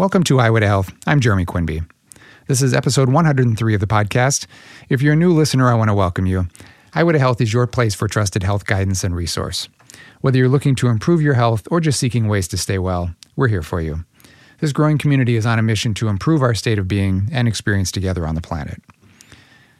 Welcome 0.00 0.22
to 0.24 0.38
Highway 0.38 0.60
to 0.60 0.66
Health. 0.66 0.94
I'm 1.06 1.20
Jeremy 1.20 1.44
Quinby. 1.44 1.82
This 2.48 2.62
is 2.62 2.72
episode 2.72 3.10
103 3.10 3.74
of 3.74 3.80
the 3.80 3.86
podcast. 3.86 4.46
If 4.88 5.02
you're 5.02 5.12
a 5.12 5.16
new 5.16 5.30
listener, 5.30 5.68
I 5.68 5.74
want 5.74 5.90
to 5.90 5.94
welcome 5.94 6.24
you. 6.24 6.46
Highway 6.94 7.12
to 7.12 7.18
Health 7.18 7.38
is 7.42 7.52
your 7.52 7.66
place 7.66 7.94
for 7.94 8.08
trusted 8.08 8.42
health 8.42 8.64
guidance 8.64 9.04
and 9.04 9.14
resource. 9.14 9.68
Whether 10.22 10.38
you're 10.38 10.48
looking 10.48 10.74
to 10.76 10.88
improve 10.88 11.20
your 11.20 11.34
health 11.34 11.68
or 11.70 11.80
just 11.80 12.00
seeking 12.00 12.28
ways 12.28 12.48
to 12.48 12.56
stay 12.56 12.78
well, 12.78 13.14
we're 13.36 13.48
here 13.48 13.62
for 13.62 13.82
you. 13.82 14.06
This 14.60 14.72
growing 14.72 14.96
community 14.96 15.36
is 15.36 15.44
on 15.44 15.58
a 15.58 15.62
mission 15.62 15.92
to 15.92 16.08
improve 16.08 16.40
our 16.40 16.54
state 16.54 16.78
of 16.78 16.88
being 16.88 17.28
and 17.30 17.46
experience 17.46 17.92
together 17.92 18.26
on 18.26 18.34
the 18.34 18.40
planet. 18.40 18.82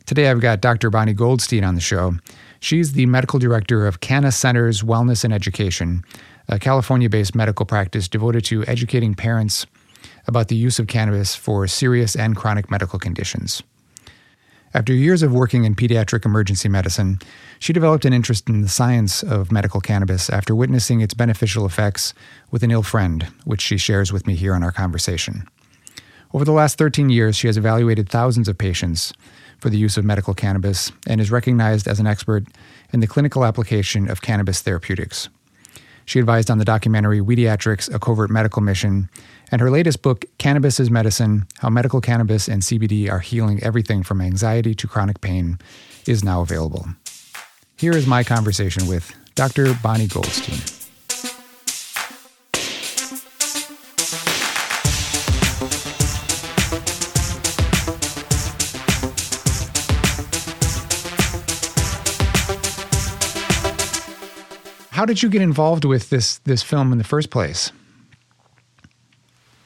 Today, 0.04 0.28
I've 0.28 0.42
got 0.42 0.60
Dr. 0.60 0.90
Bonnie 0.90 1.14
Goldstein 1.14 1.64
on 1.64 1.76
the 1.76 1.80
show. 1.80 2.12
She's 2.60 2.92
the 2.92 3.06
medical 3.06 3.38
director 3.38 3.86
of 3.86 4.00
Canna 4.00 4.32
Centers 4.32 4.82
Wellness 4.82 5.24
and 5.24 5.32
Education, 5.32 6.04
a 6.46 6.58
California 6.58 7.08
based 7.08 7.34
medical 7.34 7.64
practice 7.64 8.06
devoted 8.06 8.44
to 8.44 8.66
educating 8.66 9.14
parents 9.14 9.64
about 10.26 10.48
the 10.48 10.56
use 10.56 10.78
of 10.78 10.86
cannabis 10.86 11.34
for 11.34 11.66
serious 11.66 12.14
and 12.14 12.36
chronic 12.36 12.70
medical 12.70 12.98
conditions. 12.98 13.62
After 14.72 14.92
years 14.92 15.24
of 15.24 15.32
working 15.32 15.64
in 15.64 15.74
pediatric 15.74 16.24
emergency 16.24 16.68
medicine, 16.68 17.18
she 17.58 17.72
developed 17.72 18.04
an 18.04 18.12
interest 18.12 18.48
in 18.48 18.60
the 18.60 18.68
science 18.68 19.24
of 19.24 19.50
medical 19.50 19.80
cannabis 19.80 20.30
after 20.30 20.54
witnessing 20.54 21.00
its 21.00 21.12
beneficial 21.12 21.66
effects 21.66 22.14
with 22.52 22.62
an 22.62 22.70
ill 22.70 22.84
friend, 22.84 23.24
which 23.44 23.60
she 23.60 23.76
shares 23.76 24.12
with 24.12 24.28
me 24.28 24.36
here 24.36 24.54
in 24.54 24.62
our 24.62 24.70
conversation. 24.70 25.44
Over 26.32 26.44
the 26.44 26.52
last 26.52 26.78
13 26.78 27.10
years, 27.10 27.34
she 27.34 27.48
has 27.48 27.56
evaluated 27.56 28.08
thousands 28.08 28.46
of 28.46 28.56
patients 28.56 29.12
for 29.58 29.70
the 29.70 29.78
use 29.78 29.96
of 29.96 30.04
medical 30.04 30.34
cannabis 30.34 30.92
and 31.08 31.20
is 31.20 31.32
recognized 31.32 31.88
as 31.88 31.98
an 31.98 32.06
expert 32.06 32.44
in 32.92 33.00
the 33.00 33.08
clinical 33.08 33.44
application 33.44 34.08
of 34.08 34.22
cannabis 34.22 34.62
therapeutics. 34.62 35.28
She 36.04 36.18
advised 36.18 36.50
on 36.50 36.58
the 36.58 36.64
documentary 36.64 37.20
Weediatrics, 37.20 37.92
A 37.92 37.98
Covert 37.98 38.30
Medical 38.30 38.62
Mission, 38.62 39.08
and 39.50 39.60
her 39.60 39.70
latest 39.70 40.02
book, 40.02 40.24
Cannabis 40.38 40.78
is 40.78 40.90
Medicine 40.90 41.46
How 41.58 41.70
Medical 41.70 42.00
Cannabis 42.00 42.48
and 42.48 42.62
CBD 42.62 43.10
Are 43.10 43.18
Healing 43.18 43.62
Everything 43.62 44.02
from 44.02 44.20
Anxiety 44.20 44.74
to 44.76 44.86
Chronic 44.86 45.20
Pain, 45.20 45.58
is 46.06 46.24
now 46.24 46.40
available. 46.40 46.86
Here 47.76 47.92
is 47.92 48.06
my 48.06 48.22
conversation 48.22 48.86
with 48.86 49.12
Dr. 49.34 49.74
Bonnie 49.82 50.06
Goldstein. 50.06 50.58
How 64.90 65.06
did 65.06 65.22
you 65.22 65.30
get 65.30 65.40
involved 65.40 65.86
with 65.86 66.10
this 66.10 66.38
this 66.44 66.62
film 66.62 66.92
in 66.92 66.98
the 66.98 67.04
first 67.04 67.30
place? 67.30 67.72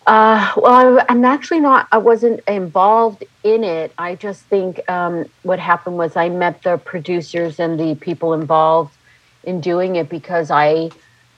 Uh, 0.06 0.52
well, 0.56 0.98
I, 1.00 1.12
am 1.12 1.24
actually 1.24 1.60
not. 1.60 1.88
I 1.90 1.98
wasn't 1.98 2.40
involved 2.46 3.24
in 3.42 3.64
it. 3.64 3.92
I 3.96 4.16
just 4.16 4.42
think 4.42 4.88
um, 4.90 5.24
what 5.42 5.58
happened 5.58 5.96
was 5.96 6.16
I 6.16 6.28
met 6.28 6.62
the 6.62 6.76
producers 6.78 7.58
and 7.58 7.80
the 7.80 7.94
people 7.94 8.34
involved 8.34 8.94
in 9.44 9.60
doing 9.60 9.96
it 9.96 10.08
because 10.08 10.50
I 10.50 10.90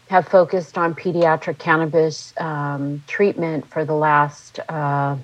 have 0.08 0.26
focused 0.26 0.78
on 0.78 0.94
pediatric 0.94 1.58
cannabis 1.58 2.32
um, 2.38 3.02
treatment 3.06 3.68
for 3.68 3.84
the 3.84 3.94
last, 3.94 4.58
uh, 4.68 5.16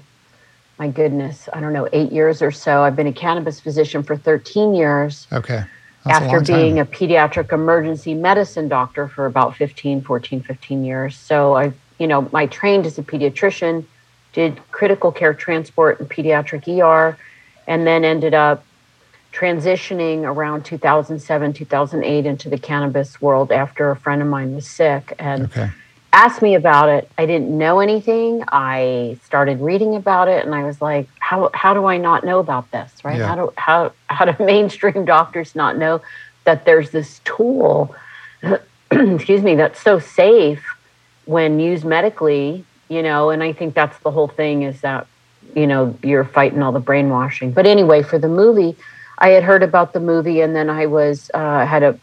my 0.78 0.88
goodness, 0.88 1.48
I 1.52 1.60
don't 1.60 1.72
know, 1.72 1.88
eight 1.92 2.12
years 2.12 2.42
or 2.42 2.50
so. 2.50 2.82
I've 2.82 2.96
been 2.96 3.06
a 3.06 3.12
cannabis 3.12 3.60
physician 3.60 4.02
for 4.02 4.16
13 4.16 4.74
years. 4.74 5.26
Okay 5.32 5.64
after 6.06 6.40
being 6.40 6.80
a 6.80 6.84
pediatric 6.84 7.52
emergency 7.52 8.14
medicine 8.14 8.68
doctor 8.68 9.08
for 9.08 9.26
about 9.26 9.56
15, 9.56 10.02
14, 10.02 10.42
15 10.42 10.84
years. 10.84 11.16
So 11.16 11.56
I, 11.56 11.72
you 11.98 12.06
know, 12.06 12.28
I 12.32 12.46
trained 12.46 12.86
as 12.86 12.98
a 12.98 13.02
pediatrician, 13.02 13.84
did 14.32 14.60
critical 14.70 15.12
care 15.12 15.34
transport 15.34 16.00
and 16.00 16.08
pediatric 16.08 16.66
ER, 16.68 17.16
and 17.66 17.86
then 17.86 18.04
ended 18.04 18.34
up 18.34 18.64
transitioning 19.32 20.24
around 20.24 20.64
2007, 20.64 21.52
2008 21.52 22.26
into 22.26 22.50
the 22.50 22.58
cannabis 22.58 23.20
world 23.20 23.50
after 23.50 23.90
a 23.90 23.96
friend 23.96 24.20
of 24.20 24.28
mine 24.28 24.54
was 24.54 24.68
sick. 24.68 25.14
And 25.18 25.44
okay 25.44 25.70
asked 26.12 26.42
me 26.42 26.54
about 26.54 26.88
it. 26.88 27.10
I 27.16 27.26
didn't 27.26 27.56
know 27.56 27.80
anything. 27.80 28.44
I 28.48 29.18
started 29.24 29.60
reading 29.60 29.96
about 29.96 30.28
it 30.28 30.44
and 30.44 30.54
I 30.54 30.64
was 30.64 30.80
like, 30.80 31.08
how 31.18 31.50
how 31.54 31.74
do 31.74 31.86
I 31.86 31.96
not 31.96 32.24
know 32.24 32.38
about 32.38 32.70
this? 32.70 32.92
Right? 33.04 33.18
Yeah. 33.18 33.28
How 33.28 33.34
do 33.34 33.52
how 33.56 33.92
how 34.08 34.24
do 34.26 34.44
mainstream 34.44 35.04
doctors 35.04 35.54
not 35.54 35.76
know 35.76 36.02
that 36.44 36.64
there's 36.64 36.90
this 36.90 37.20
tool 37.24 37.94
excuse 38.90 39.42
me, 39.42 39.54
that's 39.54 39.80
so 39.80 39.98
safe 39.98 40.71
when 41.24 41.60
used 41.60 41.84
medically, 41.84 42.64
you 42.88 43.02
know, 43.02 43.30
and 43.30 43.42
I 43.42 43.52
think 43.52 43.74
that's 43.74 43.98
the 44.00 44.10
whole 44.10 44.28
thing 44.28 44.62
is 44.62 44.80
that, 44.80 45.06
you 45.54 45.66
know, 45.66 45.96
you're 46.02 46.24
fighting 46.24 46.62
all 46.62 46.72
the 46.72 46.80
brainwashing. 46.80 47.52
But 47.52 47.66
anyway, 47.66 48.02
for 48.02 48.18
the 48.18 48.28
movie, 48.28 48.76
I 49.18 49.30
had 49.30 49.44
heard 49.44 49.62
about 49.62 49.92
the 49.92 50.00
movie 50.00 50.40
and 50.40 50.54
then 50.54 50.68
I 50.68 50.86
was 50.86 51.30
uh, 51.34 51.64
had 51.66 51.82
a 51.82 51.98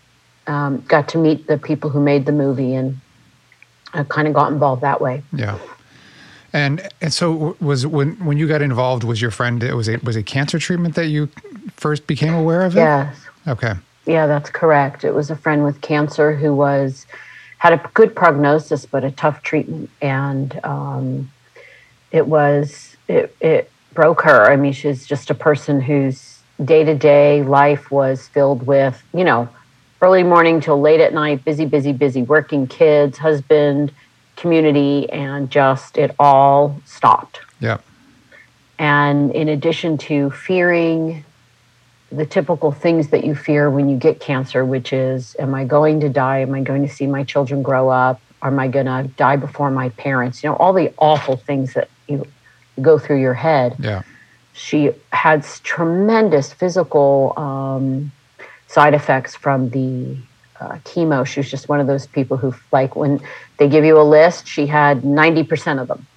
um, 0.48 0.82
got 0.88 1.10
to 1.10 1.18
meet 1.18 1.48
the 1.48 1.58
people 1.58 1.90
who 1.90 2.02
made 2.02 2.26
the 2.26 2.32
movie 2.32 2.74
and 2.74 3.00
I 3.94 4.04
kind 4.04 4.28
of 4.28 4.34
got 4.34 4.52
involved 4.52 4.82
that 4.82 5.00
way. 5.00 5.22
Yeah. 5.34 5.60
And 6.52 6.88
and 7.02 7.14
so 7.14 7.56
was 7.60 7.86
when 7.86 8.14
when 8.26 8.38
you 8.38 8.48
got 8.48 8.62
involved 8.62 9.04
was 9.04 9.22
your 9.22 9.30
friend 9.30 9.62
it 9.62 9.76
was 9.76 9.88
it 9.88 10.04
was 10.04 10.16
it 10.16 10.24
cancer 10.24 10.58
treatment 10.58 10.96
that 10.96 11.08
you 11.08 11.28
first 11.76 12.08
became 12.08 12.34
aware 12.34 12.64
of 12.64 12.76
it? 12.76 12.80
Yes. 12.80 13.16
Okay. 13.48 13.74
Yeah, 14.08 14.26
that's 14.26 14.50
correct. 14.50 15.04
It 15.04 15.14
was 15.14 15.30
a 15.30 15.36
friend 15.36 15.64
with 15.64 15.82
cancer 15.82 16.36
who 16.36 16.56
was 16.56 17.06
had 17.60 17.74
a 17.74 17.92
good 17.94 18.16
prognosis 18.16 18.86
but 18.86 19.04
a 19.04 19.12
tough 19.12 19.42
treatment 19.44 19.90
and 20.02 20.60
um, 20.66 21.32
it 22.12 22.28
was 22.28 22.98
it 23.08 23.36
it 23.40 23.72
broke 23.94 24.22
her. 24.22 24.50
I 24.52 24.56
mean, 24.56 24.74
she's 24.74 25.06
just 25.06 25.30
a 25.30 25.36
person 25.36 25.82
whose 25.82 26.40
day-to-day 26.64 27.44
life 27.44 27.92
was 27.92 28.28
filled 28.28 28.66
with, 28.66 29.02
you 29.14 29.24
know, 29.24 29.50
early 30.02 30.24
morning 30.24 30.62
till 30.62 30.80
late 30.80 31.00
at 31.00 31.14
night, 31.14 31.44
busy, 31.44 31.66
busy, 31.66 31.92
busy, 31.92 32.22
working 32.22 32.68
kids, 32.68 33.18
husband, 33.18 33.92
community, 34.36 35.10
and 35.12 35.50
just 35.50 35.98
it 35.98 36.16
all 36.20 36.80
stopped. 36.86 37.42
Yeah. 37.60 37.80
And 38.78 39.32
in 39.32 39.50
addition 39.50 39.98
to 40.00 40.30
fearing 40.32 41.26
the 42.12 42.26
typical 42.26 42.72
things 42.72 43.10
that 43.10 43.24
you 43.24 43.36
fear 43.36 43.70
when 43.70 43.90
you 43.90 43.98
get 43.98 44.20
cancer, 44.20 44.66
which 44.66 44.92
is, 44.94 45.36
am 45.40 45.54
I 45.54 45.66
going 45.66 46.00
to 46.00 46.10
die? 46.10 46.40
Am 46.40 46.54
I 46.54 46.62
going 46.62 46.82
to 46.82 46.94
see 46.94 47.06
my 47.06 47.24
children 47.24 47.62
grow 47.62 47.90
up? 47.90 48.20
Am 48.42 48.60
I 48.60 48.68
going 48.68 48.88
to 48.88 49.10
die 49.16 49.36
before 49.36 49.70
my 49.70 49.90
parents? 49.90 50.44
You 50.44 50.50
know, 50.50 50.56
all 50.56 50.74
the 50.74 50.94
awful 50.98 51.38
things 51.38 51.74
that 51.74 51.90
you 52.08 52.26
go 52.82 52.98
through 52.98 53.20
your 53.22 53.34
head. 53.34 53.76
Yeah. 53.80 54.02
She 54.54 54.92
had 55.14 55.44
tremendous 55.64 56.52
physical 56.52 57.34
um, 57.38 58.12
side 58.68 58.94
effects 58.94 59.36
from 59.36 59.70
the 59.70 60.18
uh, 60.60 60.78
chemo. 60.80 61.26
She 61.26 61.40
was 61.40 61.50
just 61.50 61.70
one 61.70 61.80
of 61.80 61.88
those 61.88 62.08
people 62.08 62.38
who, 62.38 62.54
like, 62.72 62.96
when 62.96 63.22
they 63.58 63.70
give 63.70 63.86
you 63.86 64.00
a 64.00 64.04
list, 64.04 64.48
she 64.48 64.66
had 64.66 65.02
90% 65.02 65.82
of 65.82 65.88
them. 65.88 66.08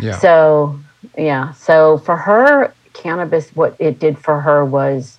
Yeah. 0.00 0.18
So, 0.18 0.80
yeah. 1.16 1.52
So 1.52 1.98
for 1.98 2.16
her, 2.16 2.74
cannabis, 2.92 3.50
what 3.54 3.76
it 3.78 3.98
did 3.98 4.18
for 4.18 4.40
her 4.40 4.64
was 4.64 5.18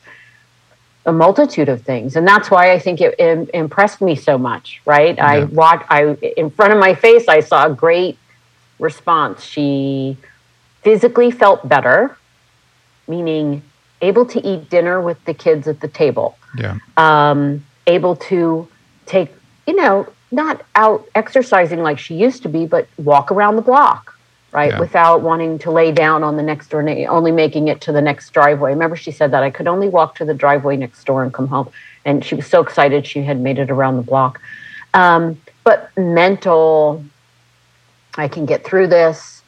a 1.06 1.12
multitude 1.12 1.70
of 1.70 1.82
things. 1.82 2.16
And 2.16 2.28
that's 2.28 2.50
why 2.50 2.72
I 2.72 2.80
think 2.80 3.02
it, 3.02 3.16
it 3.20 3.50
impressed 3.54 4.02
me 4.02 4.16
so 4.16 4.38
much, 4.38 4.82
right? 4.86 5.16
Yeah. 5.16 5.26
I 5.26 5.44
walked, 5.46 5.86
I, 5.90 6.14
in 6.38 6.50
front 6.50 6.74
of 6.74 6.80
my 6.80 6.96
face, 6.96 7.28
I 7.28 7.42
saw 7.42 7.66
a 7.66 7.74
great 7.74 8.18
response. 8.80 9.44
She 9.44 10.18
physically 10.82 11.32
felt 11.32 11.68
better, 11.68 12.18
meaning 13.08 13.64
able 14.02 14.26
to 14.26 14.46
eat 14.46 14.70
dinner 14.70 15.02
with 15.02 15.24
the 15.26 15.34
kids 15.34 15.68
at 15.68 15.80
the 15.82 15.88
table. 15.88 16.38
Yeah. 16.58 16.78
Um, 16.98 17.66
able 17.88 18.16
to 18.16 18.68
take, 19.06 19.30
you 19.68 19.76
know, 19.76 20.08
not 20.32 20.66
out 20.76 21.08
exercising 21.16 21.82
like 21.82 22.00
she 22.00 22.16
used 22.16 22.44
to 22.44 22.50
be, 22.50 22.66
but 22.66 22.88
walk 22.98 23.32
around 23.32 23.56
the 23.56 23.62
block, 23.62 24.13
right? 24.54 24.72
Yeah. 24.72 24.80
Without 24.80 25.22
wanting 25.22 25.60
to 25.60 25.72
lay 25.72 25.92
down 25.92 26.24
on 26.24 26.38
the 26.38 26.44
next 26.44 26.70
door, 26.70 26.88
only 27.10 27.32
making 27.32 27.68
it 27.68 27.82
to 27.82 27.92
the 27.92 28.02
next 28.02 28.30
driveway. 28.30 28.70
Remember, 28.72 28.96
she 28.96 29.12
said 29.12 29.32
that 29.32 29.44
I 29.44 29.50
could 29.50 29.68
only 29.68 29.90
walk 29.90 30.16
to 30.16 30.26
the 30.26 30.34
driveway 30.34 30.78
next 30.78 31.04
door 31.06 31.24
and 31.24 31.34
come 31.34 31.48
home. 31.48 31.70
And 32.06 32.24
she 32.24 32.36
was 32.36 32.48
so 32.48 32.62
excited 32.62 33.08
she 33.08 33.24
had 33.24 33.40
made 33.40 33.58
it 33.58 33.72
around 33.72 33.98
the 33.98 34.04
block. 34.04 34.40
Um, 34.94 35.42
but 35.64 35.90
mental, 35.98 37.04
I 38.16 38.28
can 38.28 38.46
get 38.46 38.64
through 38.64 38.88
this. 38.88 39.42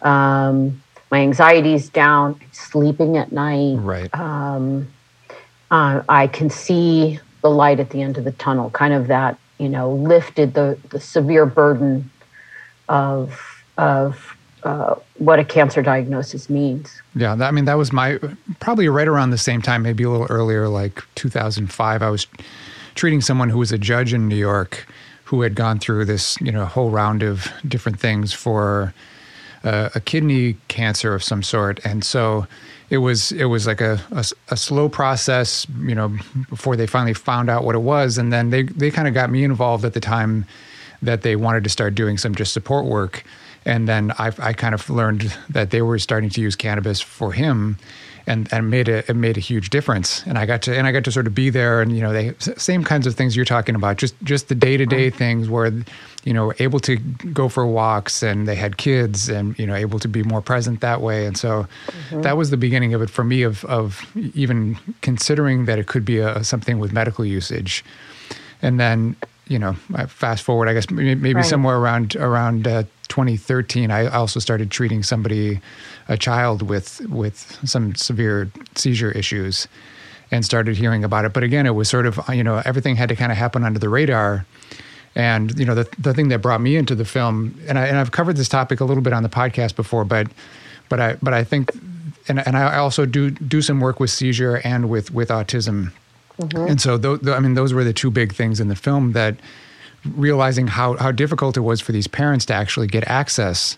Um, 0.00 0.82
my 1.10 1.20
anxiety's 1.20 1.88
down, 1.88 2.40
sleeping 2.52 3.16
at 3.16 3.32
night. 3.32 3.76
Right. 3.78 4.14
Um, 4.14 4.88
uh, 5.70 6.02
I 6.08 6.26
can 6.26 6.50
see 6.50 7.18
the 7.40 7.50
light 7.50 7.80
at 7.80 7.90
the 7.90 8.00
end 8.02 8.16
of 8.16 8.24
the 8.24 8.32
tunnel, 8.32 8.70
kind 8.70 8.94
of 8.94 9.08
that, 9.08 9.38
you 9.58 9.68
know, 9.68 9.92
lifted 9.92 10.54
the, 10.54 10.78
the 10.90 11.00
severe 11.00 11.46
burden 11.46 12.10
of, 12.88 13.64
of 13.76 14.31
uh, 14.64 14.94
what 15.18 15.38
a 15.38 15.44
cancer 15.44 15.82
diagnosis 15.82 16.48
means. 16.48 17.02
Yeah, 17.14 17.32
I 17.32 17.50
mean, 17.50 17.64
that 17.64 17.74
was 17.74 17.92
my 17.92 18.18
probably 18.60 18.88
right 18.88 19.08
around 19.08 19.30
the 19.30 19.38
same 19.38 19.62
time, 19.62 19.82
maybe 19.82 20.04
a 20.04 20.10
little 20.10 20.26
earlier, 20.30 20.68
like 20.68 21.02
2005. 21.16 22.02
I 22.02 22.10
was 22.10 22.26
treating 22.94 23.20
someone 23.20 23.48
who 23.48 23.58
was 23.58 23.72
a 23.72 23.78
judge 23.78 24.12
in 24.12 24.28
New 24.28 24.36
York 24.36 24.86
who 25.24 25.40
had 25.40 25.54
gone 25.54 25.78
through 25.78 26.04
this, 26.04 26.38
you 26.40 26.52
know, 26.52 26.64
whole 26.64 26.90
round 26.90 27.22
of 27.22 27.50
different 27.66 27.98
things 27.98 28.32
for 28.32 28.92
a, 29.64 29.90
a 29.94 30.00
kidney 30.00 30.56
cancer 30.68 31.14
of 31.14 31.22
some 31.22 31.42
sort, 31.42 31.80
and 31.84 32.04
so 32.04 32.46
it 32.90 32.98
was 32.98 33.32
it 33.32 33.46
was 33.46 33.66
like 33.66 33.80
a, 33.80 34.00
a, 34.10 34.24
a, 34.50 34.56
slow 34.56 34.88
process, 34.88 35.66
you 35.80 35.94
know, 35.94 36.14
before 36.50 36.76
they 36.76 36.86
finally 36.86 37.14
found 37.14 37.48
out 37.48 37.64
what 37.64 37.74
it 37.74 37.80
was, 37.80 38.18
and 38.18 38.32
then 38.32 38.50
they 38.50 38.64
they 38.64 38.90
kind 38.90 39.08
of 39.08 39.14
got 39.14 39.30
me 39.30 39.42
involved 39.42 39.84
at 39.84 39.94
the 39.94 40.00
time 40.00 40.44
that 41.00 41.22
they 41.22 41.34
wanted 41.34 41.64
to 41.64 41.70
start 41.70 41.94
doing 41.94 42.18
some 42.18 42.34
just 42.34 42.52
support 42.52 42.84
work, 42.84 43.24
and 43.64 43.88
then 43.88 44.12
I 44.18 44.32
I 44.38 44.52
kind 44.52 44.74
of 44.74 44.88
learned 44.90 45.32
that 45.50 45.70
they 45.70 45.82
were 45.82 45.98
starting 45.98 46.30
to 46.30 46.40
use 46.40 46.56
cannabis 46.56 47.00
for 47.00 47.32
him, 47.32 47.78
and 48.26 48.52
and 48.52 48.70
made 48.70 48.88
a 48.88 48.98
it 49.10 49.16
made 49.16 49.36
a 49.36 49.40
huge 49.40 49.70
difference. 49.70 50.24
And 50.26 50.38
I 50.38 50.46
got 50.46 50.62
to 50.62 50.76
and 50.76 50.86
I 50.86 50.92
got 50.92 51.04
to 51.04 51.12
sort 51.12 51.26
of 51.26 51.34
be 51.34 51.50
there, 51.50 51.80
and 51.80 51.94
you 51.94 52.02
know, 52.02 52.12
they 52.12 52.34
same 52.38 52.84
kinds 52.84 53.06
of 53.06 53.14
things 53.14 53.36
you're 53.36 53.44
talking 53.44 53.74
about, 53.74 53.96
just 53.96 54.14
just 54.22 54.48
the 54.48 54.54
day 54.54 54.76
to 54.76 54.86
day 54.86 55.10
things 55.10 55.48
where 55.48 55.72
you 56.24 56.32
know 56.32 56.52
able 56.58 56.80
to 56.80 56.96
go 56.96 57.48
for 57.48 57.66
walks 57.66 58.22
and 58.22 58.46
they 58.46 58.54
had 58.54 58.76
kids 58.76 59.28
and 59.28 59.58
you 59.58 59.66
know 59.66 59.74
able 59.74 59.98
to 59.98 60.08
be 60.08 60.22
more 60.22 60.40
present 60.40 60.80
that 60.80 61.00
way 61.00 61.26
and 61.26 61.36
so 61.36 61.66
mm-hmm. 61.86 62.22
that 62.22 62.36
was 62.36 62.50
the 62.50 62.56
beginning 62.56 62.94
of 62.94 63.02
it 63.02 63.10
for 63.10 63.24
me 63.24 63.42
of 63.42 63.64
of 63.64 64.04
even 64.14 64.78
considering 65.00 65.64
that 65.64 65.78
it 65.78 65.86
could 65.86 66.04
be 66.04 66.18
a, 66.18 66.44
something 66.44 66.78
with 66.78 66.92
medical 66.92 67.24
usage 67.24 67.84
and 68.60 68.78
then 68.78 69.16
you 69.52 69.58
know 69.58 69.74
fast 70.06 70.42
forward 70.42 70.68
i 70.68 70.72
guess 70.72 70.90
maybe 70.90 71.34
right. 71.34 71.44
somewhere 71.44 71.76
around 71.76 72.16
around 72.16 72.66
uh, 72.66 72.82
2013 73.08 73.90
i 73.90 74.06
also 74.06 74.40
started 74.40 74.70
treating 74.70 75.02
somebody 75.02 75.60
a 76.08 76.16
child 76.16 76.62
with 76.62 77.00
with 77.08 77.58
some 77.64 77.94
severe 77.94 78.50
seizure 78.74 79.12
issues 79.12 79.68
and 80.32 80.44
started 80.44 80.76
hearing 80.76 81.04
about 81.04 81.24
it. 81.24 81.32
But 81.32 81.44
again 81.44 81.66
it 81.66 81.74
was 81.76 81.88
sort 81.88 82.06
of 82.06 82.18
you 82.32 82.42
know 82.42 82.60
everything 82.64 82.96
had 82.96 83.10
to 83.10 83.16
kind 83.16 83.30
of 83.30 83.38
happen 83.38 83.62
under 83.62 83.78
the 83.78 83.88
radar. 83.88 84.44
And 85.14 85.56
you 85.58 85.66
know, 85.66 85.74
the 85.74 85.86
the 85.98 86.14
thing 86.14 86.28
that 86.28 86.40
brought 86.40 86.62
me 86.62 86.76
into 86.76 86.94
the 86.94 87.04
film, 87.04 87.54
and 87.68 87.78
I 87.78 87.86
and 87.86 87.98
I've 87.98 88.12
covered 88.12 88.36
this 88.36 88.48
topic 88.48 88.80
a 88.80 88.84
little 88.86 89.02
bit 89.02 89.12
on 89.12 89.22
the 89.22 89.28
podcast 89.28 89.76
before, 89.76 90.06
but 90.06 90.26
but 90.88 91.00
I 91.00 91.16
but 91.22 91.34
I 91.34 91.44
think, 91.44 91.70
and 92.28 92.44
and 92.46 92.56
I 92.56 92.78
also 92.78 93.04
do 93.04 93.30
do 93.30 93.60
some 93.60 93.78
work 93.78 94.00
with 94.00 94.08
seizure 94.08 94.62
and 94.64 94.88
with 94.88 95.12
with 95.12 95.28
autism, 95.28 95.92
mm-hmm. 96.38 96.70
and 96.70 96.80
so 96.80 96.98
th- 96.98 97.20
th- 97.20 97.36
I 97.36 97.40
mean 97.40 97.54
those 97.54 97.72
were 97.72 97.84
the 97.84 97.92
two 97.92 98.10
big 98.10 98.34
things 98.34 98.60
in 98.60 98.68
the 98.68 98.76
film 98.76 99.12
that 99.12 99.36
realizing 100.04 100.66
how 100.66 100.96
how 100.96 101.12
difficult 101.12 101.56
it 101.56 101.60
was 101.60 101.80
for 101.80 101.92
these 101.92 102.06
parents 102.06 102.44
to 102.46 102.54
actually 102.54 102.86
get 102.86 103.04
access. 103.08 103.76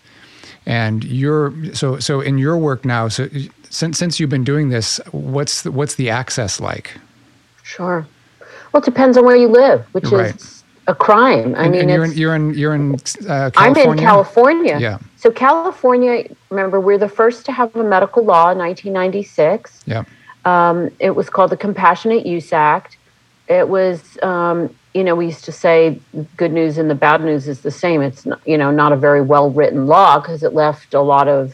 And 0.65 1.03
you're 1.03 1.53
so 1.73 1.99
so 1.99 2.21
in 2.21 2.37
your 2.37 2.57
work 2.57 2.85
now. 2.85 3.07
So 3.07 3.29
since 3.69 3.97
since 3.97 4.19
you've 4.19 4.29
been 4.29 4.43
doing 4.43 4.69
this, 4.69 4.99
what's 5.11 5.61
the, 5.61 5.71
what's 5.71 5.95
the 5.95 6.09
access 6.09 6.59
like? 6.59 6.97
Sure. 7.63 8.07
Well, 8.71 8.81
it 8.81 8.85
depends 8.85 9.17
on 9.17 9.25
where 9.25 9.35
you 9.35 9.47
live, 9.47 9.85
which 9.93 10.05
right. 10.05 10.35
is 10.35 10.63
a 10.87 10.95
crime. 10.95 11.55
I 11.55 11.63
and, 11.63 11.71
mean, 11.71 11.81
and 11.81 11.89
you're, 11.89 12.05
in, 12.05 12.13
you're 12.13 12.35
in 12.35 12.53
you're 12.53 12.75
in 12.75 12.95
uh, 12.95 13.51
California. 13.51 13.83
I'm 13.83 13.97
in 13.97 13.97
California. 13.97 14.79
Yeah. 14.79 14.97
So 15.17 15.31
California, 15.31 16.27
remember, 16.49 16.79
we're 16.79 16.97
the 16.97 17.09
first 17.09 17.45
to 17.45 17.51
have 17.51 17.75
a 17.75 17.83
medical 17.83 18.23
law 18.23 18.51
in 18.51 18.57
1996. 18.57 19.83
Yeah. 19.85 20.03
Um, 20.45 20.91
it 20.99 21.15
was 21.15 21.29
called 21.29 21.51
the 21.51 21.57
Compassionate 21.57 22.25
Use 22.25 22.53
Act. 22.53 22.97
It 23.47 23.67
was, 23.67 24.17
um, 24.23 24.75
you 24.93 25.03
know, 25.03 25.15
we 25.15 25.25
used 25.25 25.45
to 25.45 25.51
say 25.51 25.99
good 26.37 26.53
news 26.53 26.77
and 26.77 26.89
the 26.89 26.95
bad 26.95 27.21
news 27.21 27.47
is 27.47 27.61
the 27.61 27.71
same. 27.71 28.01
It's 28.01 28.25
not, 28.25 28.39
you 28.47 28.57
know 28.57 28.71
not 28.71 28.91
a 28.91 28.95
very 28.95 29.21
well 29.21 29.49
written 29.49 29.87
law 29.87 30.19
because 30.19 30.43
it 30.43 30.53
left 30.53 30.93
a 30.93 31.01
lot 31.01 31.27
of 31.27 31.53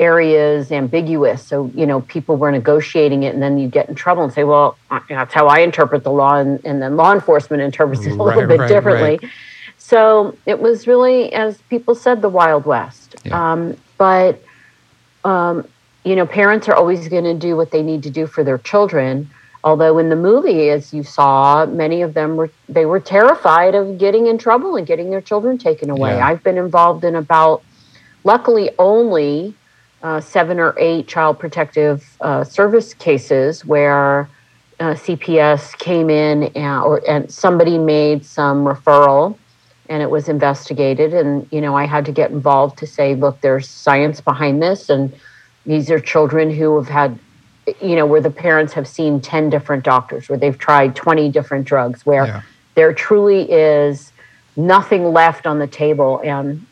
areas 0.00 0.72
ambiguous. 0.72 1.46
So, 1.46 1.70
you 1.74 1.86
know, 1.86 2.00
people 2.02 2.36
were 2.36 2.50
negotiating 2.50 3.22
it 3.22 3.32
and 3.32 3.42
then 3.42 3.58
you 3.58 3.68
get 3.68 3.88
in 3.88 3.94
trouble 3.94 4.24
and 4.24 4.32
say, 4.32 4.44
well, 4.44 4.76
that's 5.08 5.32
how 5.32 5.46
I 5.46 5.60
interpret 5.60 6.02
the 6.02 6.10
law. 6.10 6.36
And, 6.36 6.60
and 6.64 6.82
then 6.82 6.96
law 6.96 7.12
enforcement 7.12 7.62
interprets 7.62 8.04
it 8.04 8.12
a 8.12 8.22
little 8.22 8.46
bit 8.46 8.58
right, 8.58 8.68
differently. 8.68 9.18
Right. 9.22 9.32
So 9.78 10.36
it 10.46 10.60
was 10.60 10.86
really, 10.86 11.32
as 11.32 11.58
people 11.68 11.94
said, 11.94 12.22
the 12.22 12.28
Wild 12.28 12.64
West. 12.64 13.14
Yeah. 13.24 13.52
Um, 13.52 13.76
but, 13.96 14.42
um, 15.24 15.68
you 16.04 16.14
know, 16.14 16.26
parents 16.26 16.68
are 16.68 16.74
always 16.74 17.08
going 17.08 17.24
to 17.24 17.34
do 17.34 17.56
what 17.56 17.70
they 17.70 17.82
need 17.82 18.02
to 18.02 18.10
do 18.10 18.26
for 18.26 18.44
their 18.44 18.58
children. 18.58 19.30
Although 19.62 19.98
in 19.98 20.10
the 20.10 20.16
movie, 20.16 20.68
as 20.68 20.92
you 20.92 21.02
saw, 21.02 21.64
many 21.64 22.02
of 22.02 22.12
them 22.12 22.36
were 22.36 22.50
they 22.68 22.84
were 22.84 23.00
terrified 23.00 23.74
of 23.74 23.96
getting 23.96 24.26
in 24.26 24.36
trouble 24.36 24.76
and 24.76 24.86
getting 24.86 25.08
their 25.08 25.22
children 25.22 25.56
taken 25.56 25.88
away. 25.88 26.16
Yeah. 26.16 26.26
I've 26.26 26.42
been 26.42 26.58
involved 26.58 27.02
in 27.04 27.14
about, 27.14 27.62
luckily, 28.24 28.70
only 28.78 29.54
uh, 30.02 30.20
seven 30.20 30.60
or 30.60 30.74
eight 30.78 31.08
child 31.08 31.38
protective 31.38 32.16
uh, 32.20 32.44
service 32.44 32.92
cases 32.92 33.64
where 33.64 34.28
uh, 34.80 34.92
CPS 34.92 35.78
came 35.78 36.10
in 36.10 36.44
and, 36.54 36.82
or, 36.82 37.00
and 37.08 37.32
somebody 37.32 37.78
made 37.78 38.26
some 38.26 38.64
referral 38.64 39.38
and 39.88 40.02
it 40.02 40.10
was 40.10 40.28
investigated. 40.28 41.14
And, 41.14 41.48
you 41.50 41.62
know, 41.62 41.74
I 41.74 41.86
had 41.86 42.04
to 42.04 42.12
get 42.12 42.30
involved 42.30 42.78
to 42.78 42.86
say, 42.86 43.14
look, 43.14 43.40
there's 43.40 43.68
science 43.68 44.20
behind 44.20 44.62
this. 44.62 44.90
And 44.90 45.14
these 45.66 45.90
are 45.90 45.98
children 45.98 46.50
who 46.50 46.76
have 46.76 46.88
had, 46.88 47.18
you 47.80 47.96
know, 47.96 48.06
where 48.06 48.20
the 48.20 48.30
parents 48.30 48.72
have 48.74 48.86
seen 48.86 49.20
10 49.20 49.50
different 49.50 49.84
doctors, 49.84 50.28
where 50.28 50.38
they've 50.38 50.58
tried 50.58 50.94
20 50.94 51.30
different 51.30 51.66
drugs, 51.66 52.04
where 52.04 52.26
yeah. 52.26 52.42
there 52.74 52.92
truly 52.92 53.50
is 53.50 54.12
nothing 54.56 55.12
left 55.12 55.46
on 55.46 55.58
the 55.58 55.66
table. 55.66 56.20
And, 56.22 56.64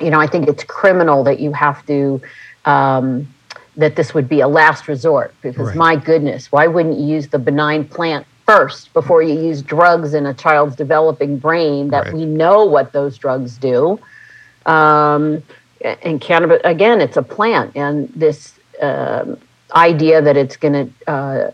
you 0.00 0.10
know, 0.10 0.20
I 0.20 0.26
think 0.26 0.48
it's 0.48 0.64
criminal 0.64 1.24
that 1.24 1.40
you 1.40 1.52
have 1.52 1.84
to 1.86 2.20
um, 2.64 3.26
that 3.76 3.96
this 3.96 4.14
would 4.14 4.28
be 4.28 4.40
a 4.40 4.48
last 4.48 4.88
resort 4.88 5.34
because 5.42 5.68
right. 5.68 5.76
my 5.76 5.96
goodness, 5.96 6.52
why 6.52 6.66
wouldn't 6.66 6.98
you 6.98 7.06
use 7.06 7.28
the 7.28 7.38
benign 7.38 7.84
plant 7.84 8.26
first 8.46 8.92
before 8.92 9.22
you 9.22 9.34
use 9.34 9.62
drugs 9.62 10.14
in 10.14 10.26
a 10.26 10.34
child's 10.34 10.76
developing 10.76 11.38
brain 11.38 11.88
that 11.88 12.06
right. 12.06 12.14
we 12.14 12.24
know 12.24 12.64
what 12.64 12.92
those 12.92 13.16
drugs 13.16 13.56
do? 13.56 13.98
Um, 14.66 15.42
and 15.84 16.20
cannabis, 16.20 16.60
again, 16.64 17.00
it's 17.00 17.16
a 17.16 17.22
plant, 17.22 17.76
and 17.76 18.08
this 18.10 18.58
uh, 18.80 19.36
idea 19.74 20.22
that 20.22 20.36
it's 20.36 20.56
going 20.56 20.72
to 20.72 21.10
uh, 21.10 21.50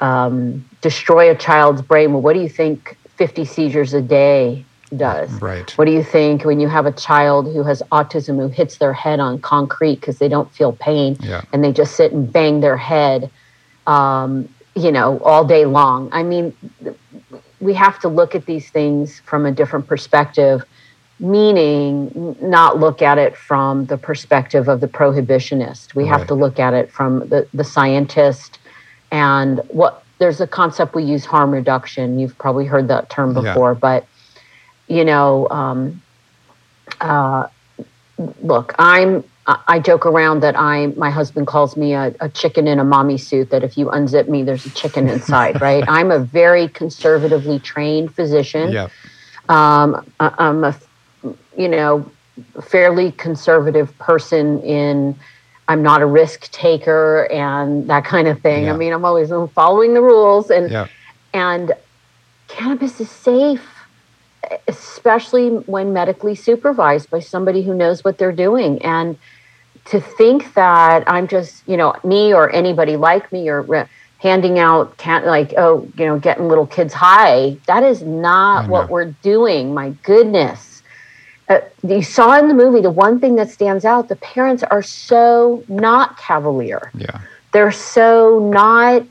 um, 0.00 0.68
destroy 0.80 1.30
a 1.30 1.34
child's 1.34 1.82
brain. 1.82 2.12
Well, 2.12 2.22
what 2.22 2.34
do 2.34 2.40
you 2.40 2.48
think? 2.48 2.96
50 3.16 3.44
seizures 3.44 3.94
a 3.94 4.02
day 4.02 4.64
does. 4.96 5.30
Right. 5.40 5.70
What 5.78 5.86
do 5.86 5.92
you 5.92 6.02
think 6.02 6.44
when 6.44 6.60
you 6.60 6.68
have 6.68 6.86
a 6.86 6.92
child 6.92 7.52
who 7.52 7.62
has 7.62 7.82
autism 7.92 8.36
who 8.36 8.48
hits 8.48 8.78
their 8.78 8.92
head 8.92 9.20
on 9.20 9.40
concrete 9.40 9.96
because 9.96 10.18
they 10.18 10.28
don't 10.28 10.52
feel 10.52 10.72
pain 10.72 11.16
yeah. 11.20 11.42
and 11.52 11.62
they 11.62 11.72
just 11.72 11.96
sit 11.96 12.12
and 12.12 12.32
bang 12.32 12.60
their 12.60 12.76
head, 12.76 13.30
um, 13.86 14.48
you 14.74 14.92
know, 14.92 15.18
all 15.20 15.44
day 15.44 15.64
long? 15.64 16.08
I 16.12 16.22
mean, 16.22 16.54
we 17.60 17.74
have 17.74 17.98
to 18.00 18.08
look 18.08 18.34
at 18.34 18.46
these 18.46 18.70
things 18.70 19.20
from 19.20 19.46
a 19.46 19.52
different 19.52 19.86
perspective, 19.86 20.64
meaning 21.20 22.36
not 22.40 22.78
look 22.78 23.00
at 23.00 23.18
it 23.18 23.36
from 23.36 23.86
the 23.86 23.96
perspective 23.96 24.68
of 24.68 24.80
the 24.80 24.88
prohibitionist. 24.88 25.94
We 25.94 26.04
right. 26.04 26.18
have 26.18 26.26
to 26.28 26.34
look 26.34 26.58
at 26.58 26.74
it 26.74 26.90
from 26.90 27.28
the, 27.28 27.46
the 27.54 27.64
scientist 27.64 28.58
and 29.10 29.60
what 29.68 30.04
there's 30.18 30.40
a 30.40 30.46
concept 30.46 30.94
we 30.94 31.04
use 31.04 31.24
harm 31.24 31.50
reduction. 31.50 32.18
You've 32.18 32.36
probably 32.38 32.66
heard 32.66 32.88
that 32.88 33.10
term 33.10 33.34
before, 33.34 33.72
yeah. 33.72 33.78
but 33.78 34.06
you 34.88 35.04
know, 35.04 35.48
um, 35.50 36.02
uh, 37.00 37.48
look, 38.42 38.74
I'm. 38.78 39.24
I 39.46 39.78
joke 39.78 40.06
around 40.06 40.40
that 40.40 40.58
I 40.58 40.86
my 40.86 41.10
husband 41.10 41.46
calls 41.46 41.76
me 41.76 41.92
a, 41.92 42.14
a, 42.18 42.30
chicken 42.30 42.66
in 42.66 42.78
a 42.78 42.84
mommy 42.84 43.18
suit. 43.18 43.50
That 43.50 43.62
if 43.62 43.76
you 43.76 43.88
unzip 43.88 44.26
me, 44.26 44.42
there's 44.42 44.64
a 44.64 44.70
chicken 44.70 45.06
inside. 45.06 45.60
right? 45.60 45.84
I'm 45.88 46.10
a 46.10 46.18
very 46.18 46.68
conservatively 46.68 47.58
trained 47.58 48.14
physician. 48.14 48.72
Yeah. 48.72 48.88
Um, 49.50 50.10
I, 50.18 50.34
I'm 50.38 50.64
a, 50.64 50.74
you 51.56 51.68
know, 51.68 52.10
fairly 52.62 53.12
conservative 53.12 53.96
person 53.98 54.60
in. 54.62 55.16
I'm 55.66 55.82
not 55.82 56.02
a 56.02 56.06
risk 56.06 56.50
taker 56.50 57.26
and 57.32 57.88
that 57.88 58.04
kind 58.04 58.28
of 58.28 58.38
thing. 58.42 58.64
Yeah. 58.64 58.74
I 58.74 58.76
mean, 58.76 58.92
I'm 58.92 59.02
always 59.06 59.30
following 59.54 59.94
the 59.94 60.02
rules 60.02 60.50
and 60.50 60.70
yeah. 60.70 60.88
and 61.32 61.72
cannabis 62.48 63.00
is 63.00 63.10
safe 63.10 63.66
especially 64.68 65.50
when 65.50 65.92
medically 65.92 66.34
supervised 66.34 67.10
by 67.10 67.20
somebody 67.20 67.62
who 67.62 67.74
knows 67.74 68.04
what 68.04 68.18
they're 68.18 68.32
doing. 68.32 68.82
And 68.82 69.16
to 69.86 70.00
think 70.00 70.54
that 70.54 71.04
I'm 71.06 71.28
just, 71.28 71.66
you 71.68 71.76
know, 71.76 71.94
me 72.04 72.32
or 72.32 72.50
anybody 72.50 72.96
like 72.96 73.30
me 73.32 73.48
or 73.48 73.88
handing 74.18 74.58
out 74.58 74.96
can 74.96 75.26
like 75.26 75.52
oh 75.58 75.86
you 75.98 76.06
know 76.06 76.18
getting 76.18 76.48
little 76.48 76.66
kids 76.66 76.94
high 76.94 77.54
that 77.66 77.82
is 77.82 78.00
not 78.00 78.66
what 78.70 78.88
we're 78.88 79.10
doing 79.22 79.74
my 79.74 79.90
goodness 80.02 80.73
uh, 81.48 81.60
you 81.86 82.02
saw 82.02 82.38
in 82.38 82.48
the 82.48 82.54
movie 82.54 82.80
the 82.80 82.90
one 82.90 83.20
thing 83.20 83.36
that 83.36 83.50
stands 83.50 83.84
out 83.84 84.08
the 84.08 84.16
parents 84.16 84.62
are 84.62 84.82
so 84.82 85.62
not 85.68 86.16
cavalier 86.18 86.90
yeah 86.94 87.20
they're 87.52 87.72
so 87.72 88.50
not 88.52 89.06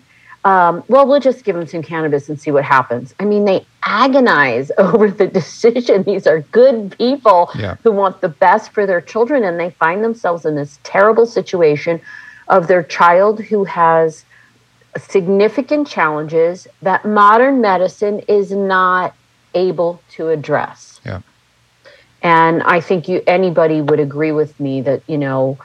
um, 0.46 0.84
well, 0.90 1.08
we'll 1.08 1.22
just 1.22 1.46
give 1.46 1.56
them 1.56 1.68
some 1.68 1.82
cannabis 1.82 2.28
and 2.28 2.40
see 2.40 2.52
what 2.52 2.66
happens. 2.66 3.16
I 3.20 3.26
mean, 3.26 3.46
they 3.46 3.66
agonize 3.84 4.72
over 4.78 5.10
the 5.10 5.28
decision. 5.28 6.04
These 6.04 6.28
are 6.28 6.42
good 6.42 6.96
people 6.98 7.50
yeah. 7.56 7.78
who 7.84 7.92
want 7.92 8.22
the 8.22 8.30
best 8.30 8.72
for 8.72 8.86
their 8.86 9.02
children, 9.02 9.44
and 9.44 9.60
they 9.60 9.70
find 9.72 10.04
themselves 10.04 10.46
in 10.46 10.56
this 10.56 10.80
terrible 10.84 11.26
situation 11.26 12.02
of 12.50 12.68
their 12.68 12.84
child 12.84 13.42
who 13.42 13.64
has 13.64 14.26
significant 14.98 15.88
challenges 15.88 16.68
that 16.82 17.06
modern 17.06 17.62
medicine 17.62 18.20
is 18.28 18.52
not 18.52 19.16
able 19.56 20.02
to 20.12 20.30
address. 20.30 20.93
And 22.24 22.64
I 22.64 22.80
think 22.80 23.08
you 23.08 23.22
anybody 23.28 23.82
would 23.82 24.00
agree 24.00 24.32
with 24.32 24.58
me 24.60 24.82
that, 24.82 25.04
you 25.08 25.18
know, 25.18 25.58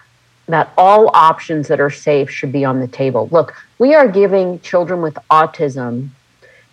that 0.46 0.72
all 0.76 1.10
options 1.14 1.68
that 1.68 1.80
are 1.80 1.90
safe 1.90 2.30
should 2.30 2.52
be 2.52 2.64
on 2.64 2.80
the 2.80 2.88
table. 2.88 3.28
Look, 3.30 3.54
we 3.78 3.94
are 3.94 4.08
giving 4.08 4.60
children 4.60 5.00
with 5.00 5.16
autism 5.30 6.10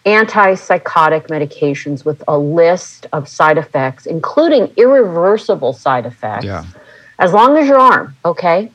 antipsychotic 0.05 1.27
medications 1.27 2.05
with 2.05 2.23
a 2.27 2.37
list 2.37 3.07
of 3.11 3.27
side 3.27 3.57
effects, 3.57 4.05
including 4.05 4.71
irreversible 4.77 5.73
side 5.73 6.05
effects, 6.05 6.45
Yeah. 6.45 6.63
as 7.17 7.33
long 7.33 7.57
as 7.57 7.67
your 7.67 7.79
arm, 7.79 8.15
okay? 8.23 8.71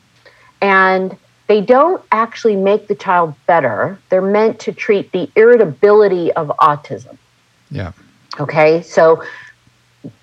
And 0.60 1.16
they 1.46 1.60
don't 1.60 2.02
actually 2.12 2.56
make 2.56 2.88
the 2.88 2.94
child 2.96 3.34
better. 3.46 3.98
They're 4.08 4.20
meant 4.20 4.58
to 4.60 4.72
treat 4.72 5.12
the 5.12 5.30
irritability 5.36 6.32
of 6.32 6.48
autism. 6.60 7.16
Yeah. 7.70 7.92
Okay, 8.38 8.82
so 8.82 9.22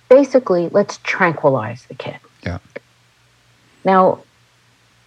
basically, 0.10 0.70
let's 0.70 0.98
tranquilize 1.04 1.86
the 1.86 1.96
kid. 1.96 2.18
Yeah. 2.44 2.60
Now, 3.84 4.20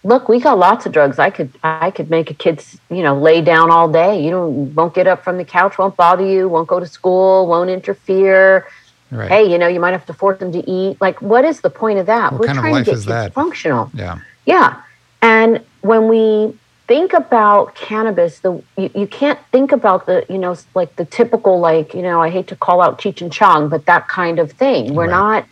look, 0.03 0.27
we 0.29 0.39
got 0.39 0.57
lots 0.57 0.85
of 0.85 0.91
drugs. 0.91 1.19
I 1.19 1.29
could, 1.29 1.51
I 1.63 1.91
could 1.91 2.09
make 2.09 2.31
a 2.31 2.33
kid, 2.33 2.63
you 2.89 3.03
know, 3.03 3.17
lay 3.17 3.41
down 3.41 3.71
all 3.71 3.87
day. 3.87 4.23
You 4.23 4.31
don't, 4.31 4.75
won't 4.75 4.93
get 4.93 5.07
up 5.07 5.23
from 5.23 5.37
the 5.37 5.45
couch, 5.45 5.77
won't 5.77 5.95
bother 5.95 6.25
you, 6.25 6.49
won't 6.49 6.67
go 6.67 6.79
to 6.79 6.87
school, 6.87 7.47
won't 7.47 7.69
interfere. 7.69 8.67
Right. 9.11 9.29
Hey, 9.29 9.51
you 9.51 9.57
know, 9.57 9.67
you 9.67 9.79
might 9.79 9.91
have 9.91 10.05
to 10.05 10.13
force 10.13 10.39
them 10.39 10.51
to 10.53 10.69
eat. 10.69 10.99
Like, 11.01 11.21
what 11.21 11.43
is 11.43 11.61
the 11.61 11.69
point 11.69 11.99
of 11.99 12.05
that? 12.05 12.31
What 12.31 12.41
We're 12.41 12.47
kind 12.47 12.57
of 12.57 12.63
trying 12.63 12.73
life 12.73 12.85
to 12.85 12.91
get 12.91 12.97
is 12.97 12.99
kids 13.01 13.07
that? 13.07 13.33
functional. 13.33 13.91
Yeah. 13.93 14.19
Yeah. 14.45 14.81
And 15.21 15.63
when 15.81 16.07
we 16.07 16.57
think 16.91 17.13
about 17.13 17.73
cannabis, 17.73 18.39
the 18.39 18.61
you, 18.75 18.91
you 18.93 19.07
can't 19.07 19.39
think 19.53 19.71
about 19.71 20.05
the, 20.07 20.25
you 20.27 20.37
know, 20.37 20.53
like 20.75 20.93
the 20.97 21.05
typical, 21.05 21.57
like, 21.57 21.93
you 21.93 22.01
know, 22.01 22.21
I 22.21 22.29
hate 22.29 22.47
to 22.47 22.55
call 22.57 22.81
out 22.81 22.99
Cheech 22.99 23.21
and 23.21 23.31
Chong, 23.31 23.69
but 23.69 23.85
that 23.85 24.09
kind 24.09 24.39
of 24.39 24.51
thing. 24.51 24.93
We're 24.93 25.07
Right. 25.07 25.45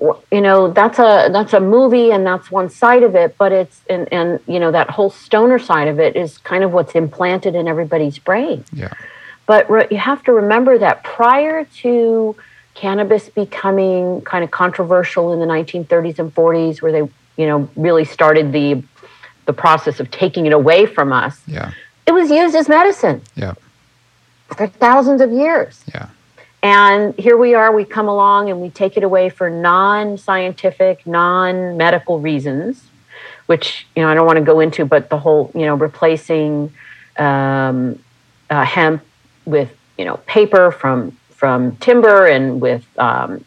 not, 0.00 0.22
you 0.30 0.40
know, 0.40 0.70
that's 0.70 1.00
a 1.00 1.28
that's 1.32 1.54
a 1.54 1.58
movie 1.58 2.12
and 2.12 2.24
that's 2.24 2.52
one 2.52 2.70
side 2.70 3.02
of 3.02 3.16
it, 3.16 3.34
but 3.36 3.50
it's 3.50 3.80
and 3.90 4.06
and 4.12 4.38
you 4.46 4.60
know 4.60 4.70
that 4.70 4.90
whole 4.90 5.10
stoner 5.10 5.58
side 5.58 5.88
of 5.88 5.98
it 5.98 6.14
is 6.14 6.38
kind 6.38 6.62
of 6.62 6.72
what's 6.72 6.94
implanted 6.94 7.56
in 7.56 7.66
everybody's 7.66 8.20
brain. 8.20 8.64
Yeah. 8.72 8.92
But 9.46 9.68
re- 9.68 9.88
you 9.90 9.98
have 9.98 10.22
to 10.22 10.32
remember 10.32 10.78
that 10.78 11.02
prior 11.02 11.64
to 11.82 12.36
cannabis 12.74 13.28
becoming 13.28 14.20
kind 14.22 14.44
of 14.44 14.52
controversial 14.52 15.32
in 15.32 15.40
the 15.40 15.46
1930s 15.46 16.20
and 16.20 16.32
40s, 16.32 16.80
where 16.80 16.92
they, 16.92 17.04
you 17.36 17.46
know, 17.48 17.68
really 17.74 18.04
started 18.04 18.52
the 18.52 18.84
the 19.50 19.62
process 19.68 19.98
of 19.98 20.08
taking 20.12 20.46
it 20.46 20.52
away 20.52 20.86
from 20.86 21.12
us, 21.12 21.40
Yeah. 21.46 21.72
it 22.06 22.12
was 22.12 22.30
used 22.30 22.54
as 22.54 22.68
medicine 22.68 23.20
Yeah. 23.34 23.54
for 24.56 24.68
thousands 24.68 25.20
of 25.20 25.32
years. 25.32 25.82
Yeah. 25.92 26.06
And 26.62 27.14
here 27.18 27.36
we 27.36 27.54
are, 27.54 27.72
we 27.74 27.84
come 27.84 28.06
along 28.06 28.48
and 28.50 28.60
we 28.60 28.70
take 28.70 28.96
it 28.96 29.02
away 29.02 29.28
for 29.28 29.50
non 29.50 30.18
scientific, 30.18 31.04
non 31.06 31.76
medical 31.76 32.20
reasons, 32.20 32.84
which, 33.46 33.86
you 33.96 34.02
know, 34.02 34.08
I 34.10 34.14
don't 34.14 34.26
want 34.26 34.38
to 34.38 34.44
go 34.52 34.60
into, 34.60 34.84
but 34.84 35.10
the 35.10 35.18
whole, 35.18 35.50
you 35.54 35.66
know, 35.66 35.74
replacing 35.74 36.72
um, 37.18 37.98
uh, 38.50 38.64
hemp 38.64 39.02
with, 39.46 39.70
you 39.98 40.04
know, 40.04 40.16
paper 40.36 40.70
from 40.70 41.16
from 41.40 41.74
timber 41.76 42.26
and 42.26 42.60
with 42.60 42.84
um, 42.98 43.42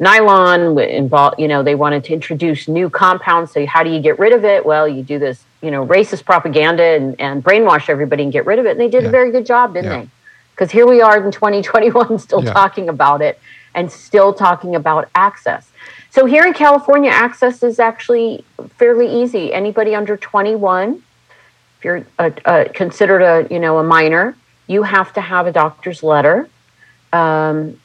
nylon 0.00 0.78
involved 0.78 1.38
you 1.38 1.48
know 1.48 1.62
they 1.62 1.74
wanted 1.74 2.04
to 2.04 2.12
introduce 2.12 2.68
new 2.68 2.90
compounds. 2.90 3.52
So 3.52 3.64
how 3.66 3.82
do 3.82 3.90
you 3.90 4.00
get 4.00 4.18
rid 4.18 4.32
of 4.32 4.44
it? 4.44 4.64
Well 4.66 4.88
you 4.88 5.02
do 5.02 5.18
this 5.18 5.44
you 5.62 5.70
know 5.70 5.86
racist 5.86 6.24
propaganda 6.24 6.82
and, 6.82 7.20
and 7.20 7.42
brainwash 7.44 7.88
everybody 7.88 8.24
and 8.24 8.32
get 8.32 8.46
rid 8.46 8.58
of 8.58 8.66
it. 8.66 8.72
And 8.72 8.80
they 8.80 8.88
did 8.88 9.02
Yeah. 9.02 9.08
a 9.08 9.12
very 9.12 9.30
good 9.30 9.46
job 9.46 9.74
didn't 9.74 9.90
Yeah. 9.90 10.00
they? 10.02 10.08
Because 10.54 10.70
here 10.70 10.86
we 10.86 11.00
are 11.00 11.16
in 11.24 11.30
2021 11.32 12.18
still 12.26 12.42
Yeah. 12.44 12.52
talking 12.52 12.88
about 12.88 13.22
it 13.22 13.38
and 13.74 13.90
still 13.90 14.32
talking 14.34 14.74
about 14.76 15.08
access. 15.14 15.70
So 16.10 16.26
here 16.26 16.44
in 16.44 16.52
california 16.52 17.10
access 17.10 17.62
is 17.62 17.78
actually 17.78 18.44
fairly 18.76 19.08
easy. 19.22 19.52
Anybody 19.52 19.94
under 19.94 20.16
21 20.16 21.02
if 21.78 21.84
you're 21.84 22.04
a, 22.18 22.32
a, 22.44 22.64
considered 22.68 23.22
a 23.22 23.46
you 23.52 23.58
know 23.58 23.78
a 23.78 23.82
minor 23.82 24.36
you 24.68 24.84
have 24.84 25.12
to 25.14 25.20
have 25.20 25.46
a 25.46 25.52
doctor's 25.52 26.02
letter. 26.02 26.48
Um, 27.12 27.78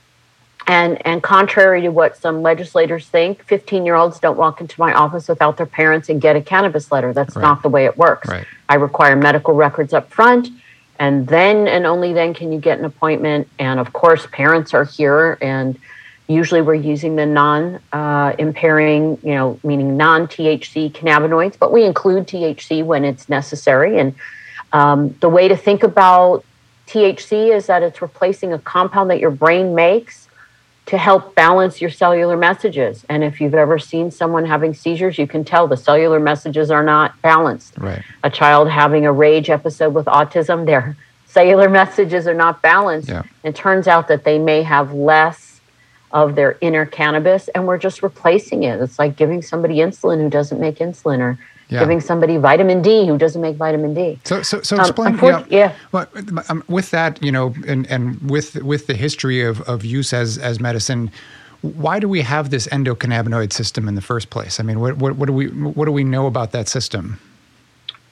and 0.67 1.05
and 1.05 1.23
contrary 1.23 1.81
to 1.81 1.89
what 1.89 2.17
some 2.17 2.41
legislators 2.41 3.07
think 3.07 3.43
15 3.45 3.85
year 3.85 3.95
olds 3.95 4.19
don't 4.19 4.37
walk 4.37 4.61
into 4.61 4.79
my 4.79 4.93
office 4.93 5.27
without 5.27 5.57
their 5.57 5.65
parents 5.65 6.09
and 6.09 6.21
get 6.21 6.35
a 6.35 6.41
cannabis 6.41 6.91
letter 6.91 7.13
that's 7.13 7.35
Right. 7.35 7.41
not 7.41 7.63
the 7.63 7.69
way 7.69 7.85
it 7.85 7.97
works 7.97 8.27
Right. 8.27 8.45
i 8.69 8.75
require 8.75 9.15
medical 9.15 9.53
records 9.53 9.93
up 9.93 10.11
front 10.11 10.49
and 10.99 11.27
then 11.27 11.67
and 11.67 11.85
only 11.85 12.13
then 12.13 12.33
can 12.33 12.51
you 12.51 12.59
get 12.59 12.77
an 12.79 12.85
appointment 12.85 13.47
and 13.59 13.79
of 13.79 13.93
course 13.93 14.27
parents 14.31 14.73
are 14.73 14.83
here 14.83 15.37
and 15.41 15.77
usually 16.27 16.61
we're 16.61 16.73
using 16.73 17.15
the 17.15 17.25
non 17.25 17.79
uh, 17.93 18.33
impairing 18.37 19.17
you 19.23 19.33
know 19.33 19.59
meaning 19.63 19.95
non 19.95 20.27
thc 20.27 20.91
cannabinoids 20.91 21.57
but 21.57 21.71
we 21.71 21.85
include 21.85 22.27
thc 22.27 22.83
when 22.83 23.05
it's 23.05 23.29
necessary 23.29 23.97
and 23.99 24.13
um, 24.73 25.15
the 25.21 25.29
way 25.29 25.47
to 25.47 25.55
think 25.55 25.83
about 25.83 26.43
THC 26.87 27.55
is 27.55 27.67
that 27.67 27.83
it's 27.83 28.01
replacing 28.01 28.51
a 28.51 28.59
compound 28.59 29.09
that 29.09 29.19
your 29.19 29.31
brain 29.31 29.75
makes 29.75 30.26
to 30.87 30.97
help 30.97 31.35
balance 31.35 31.81
your 31.81 31.89
cellular 31.89 32.37
messages. 32.37 33.05
And 33.09 33.23
if 33.23 33.41
you've 33.41 33.53
ever 33.53 33.77
seen 33.77 34.09
someone 34.09 34.45
having 34.45 34.73
seizures, 34.73 35.17
you 35.17 35.27
can 35.27 35.43
tell 35.43 35.67
the 35.67 35.75
cellular 35.77 36.19
messages 36.19 36.71
are 36.71 36.83
not 36.83 37.21
balanced. 37.21 37.77
Right. 37.77 38.01
A 38.23 38.29
child 38.29 38.69
having 38.69 39.05
a 39.05 39.11
rage 39.11 39.49
episode 39.49 39.93
with 39.93 40.05
autism, 40.05 40.65
their 40.65 40.95
cellular 41.27 41.69
messages 41.69 42.25
are 42.25 42.33
not 42.33 42.61
balanced. 42.61 43.09
Yeah. 43.09 43.23
It 43.43 43.53
turns 43.53 43.87
out 43.87 44.07
that 44.07 44.23
they 44.23 44.39
may 44.39 44.63
have 44.63 44.93
less 44.93 45.56
of 46.11 46.35
their 46.35 46.57
inner 46.61 46.85
cannabis, 46.85 47.47
and 47.49 47.67
we're 47.67 47.77
just 47.77 48.01
replacing 48.01 48.63
it. 48.63 48.79
It's 48.81 48.97
like 48.99 49.15
giving 49.17 49.41
somebody 49.41 49.75
insulin 49.77 50.21
who 50.21 50.29
doesn't 50.29 50.59
make 50.59 50.77
insulin, 50.79 51.19
or 51.19 51.37
Yeah. 51.69 51.79
giving 51.79 51.99
somebody 51.99 52.37
vitamin 52.37 52.81
D 52.81 53.05
who 53.05 53.17
doesn't 53.17 53.41
make 53.41 53.57
vitamin 53.57 53.93
D. 53.93 54.17
So, 54.23 54.41
so, 54.41 54.61
so 54.61 54.75
Um, 54.77 54.81
explain. 54.81 55.17
unfor- 55.17 55.45
yeah. 55.49 55.73
Well, 55.91 56.07
um, 56.47 56.63
with 56.69 56.91
that, 56.91 57.21
you 57.21 57.31
know, 57.31 57.53
and, 57.67 57.85
and 57.87 58.17
with 58.29 58.55
with 58.63 58.87
the 58.87 58.93
history 58.95 59.41
of, 59.43 59.61
of 59.63 59.83
use 59.83 60.13
as 60.13 60.37
as 60.37 60.61
medicine, 60.61 61.11
why 61.61 61.99
do 61.99 62.07
we 62.07 62.21
have 62.21 62.51
this 62.51 62.67
endocannabinoid 62.67 63.51
system 63.51 63.87
in 63.89 63.95
the 63.95 64.01
first 64.01 64.29
place? 64.29 64.61
I 64.61 64.63
mean, 64.63 64.79
what 64.79 64.95
what, 64.97 65.17
what 65.17 65.25
do 65.27 65.33
we 65.33 65.47
what 65.47 65.85
do 65.85 65.91
we 65.91 66.05
know 66.05 66.25
about 66.25 66.51
that 66.53 66.69
system? 66.69 67.19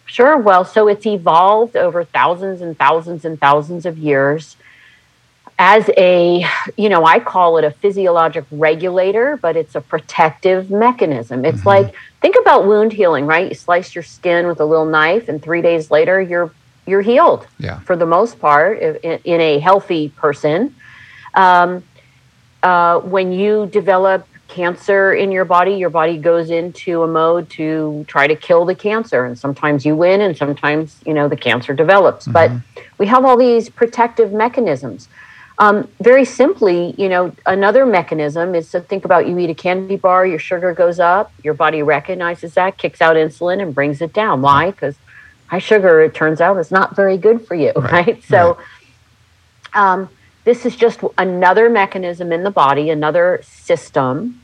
Sure. 0.05 0.37
Well, 0.37 0.65
so 0.65 0.87
it's 0.89 1.05
evolved 1.05 1.75
over 1.77 2.03
thousands 2.03 2.61
and 2.61 2.77
thousands 2.77 3.23
and 3.25 3.39
thousands 3.39 3.85
of 3.85 3.97
years 3.97 4.55
as 5.57 5.89
a, 5.97 6.45
you 6.75 6.89
know, 6.89 7.05
I 7.05 7.19
call 7.19 7.57
it 7.57 7.63
a 7.63 7.71
physiologic 7.71 8.45
regulator, 8.51 9.37
but 9.41 9.55
it's 9.55 9.75
a 9.75 9.81
protective 9.81 10.69
mechanism. 10.69 11.45
It's 11.45 11.65
like 11.65 11.95
think 12.21 12.35
about 12.41 12.65
wound 12.65 12.91
healing, 12.91 13.25
right? 13.25 13.47
You 13.47 13.55
slice 13.55 13.95
your 13.95 14.03
skin 14.03 14.47
with 14.47 14.59
a 14.59 14.65
little 14.65 14.85
knife, 14.85 15.29
and 15.29 15.41
three 15.41 15.61
days 15.61 15.89
later, 15.91 16.21
you're 16.21 16.51
you're 16.87 17.01
healed 17.01 17.47
Yeah. 17.57 17.79
for 17.79 17.95
the 17.95 18.05
most 18.05 18.39
part 18.39 18.79
in, 18.79 19.19
in 19.23 19.41
a 19.41 19.57
healthy 19.59 20.09
person. 20.09 20.75
Um, 21.33 21.83
uh, 22.61 22.99
when 22.99 23.31
you 23.31 23.67
develop 23.67 24.27
cancer 24.47 25.13
in 25.13 25.31
your 25.31 25.45
body, 25.45 25.73
your 25.73 25.89
body 25.89 26.17
goes 26.17 26.51
into 26.51 27.01
a 27.01 27.07
mode 27.07 27.49
to 27.49 28.05
try 28.07 28.27
to 28.27 28.35
kill 28.35 28.65
the 28.65 28.75
cancer, 28.75 29.25
and 29.25 29.37
sometimes 29.39 29.85
you 29.85 29.95
win, 29.95 30.21
and 30.21 30.35
sometimes 30.37 30.97
you 31.05 31.13
know 31.13 31.27
the 31.29 31.37
cancer 31.37 31.73
develops. 31.73 32.27
But 32.27 32.51
we 32.97 33.07
have 33.07 33.23
all 33.23 33.37
these 33.37 33.69
protective 33.69 34.33
mechanisms. 34.33 35.07
Um, 35.57 35.87
very 36.01 36.25
simply, 36.25 36.93
you 36.97 37.07
know, 37.07 37.33
another 37.45 37.85
mechanism 37.85 38.55
is 38.55 38.71
to 38.71 38.81
think 38.81 39.05
about 39.05 39.27
you 39.27 39.37
eat 39.39 39.49
a 39.49 39.55
candy 39.55 39.95
bar, 39.95 40.25
your 40.25 40.39
sugar 40.39 40.73
goes 40.73 40.99
up, 40.99 41.31
your 41.43 41.53
body 41.53 41.81
recognizes 41.81 42.55
that, 42.55 42.77
kicks 42.77 43.01
out 43.01 43.15
insulin, 43.15 43.61
and 43.61 43.73
brings 43.73 44.01
it 44.01 44.11
down. 44.11 44.41
Why? 44.41 44.71
Because 44.71 44.97
high 45.47 45.59
sugar, 45.59 46.01
it 46.01 46.13
turns 46.13 46.41
out, 46.41 46.57
is 46.57 46.71
not 46.71 46.95
very 46.95 47.17
good 47.17 47.47
for 47.47 47.55
you, 47.55 47.71
right? 47.71 48.21
So, 48.23 48.57
um, 49.73 50.09
this 50.43 50.65
is 50.65 50.75
just 50.75 50.99
another 51.17 51.69
mechanism 51.69 52.31
in 52.31 52.43
the 52.43 52.51
body, 52.51 52.89
another 52.89 53.41
system, 53.43 54.41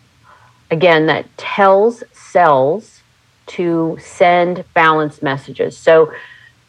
again, 0.69 1.07
that 1.07 1.25
tells 1.37 2.03
cells 2.13 3.01
to 3.47 3.97
send 4.01 4.63
balance 4.73 5.21
messages. 5.21 5.77
So 5.77 6.13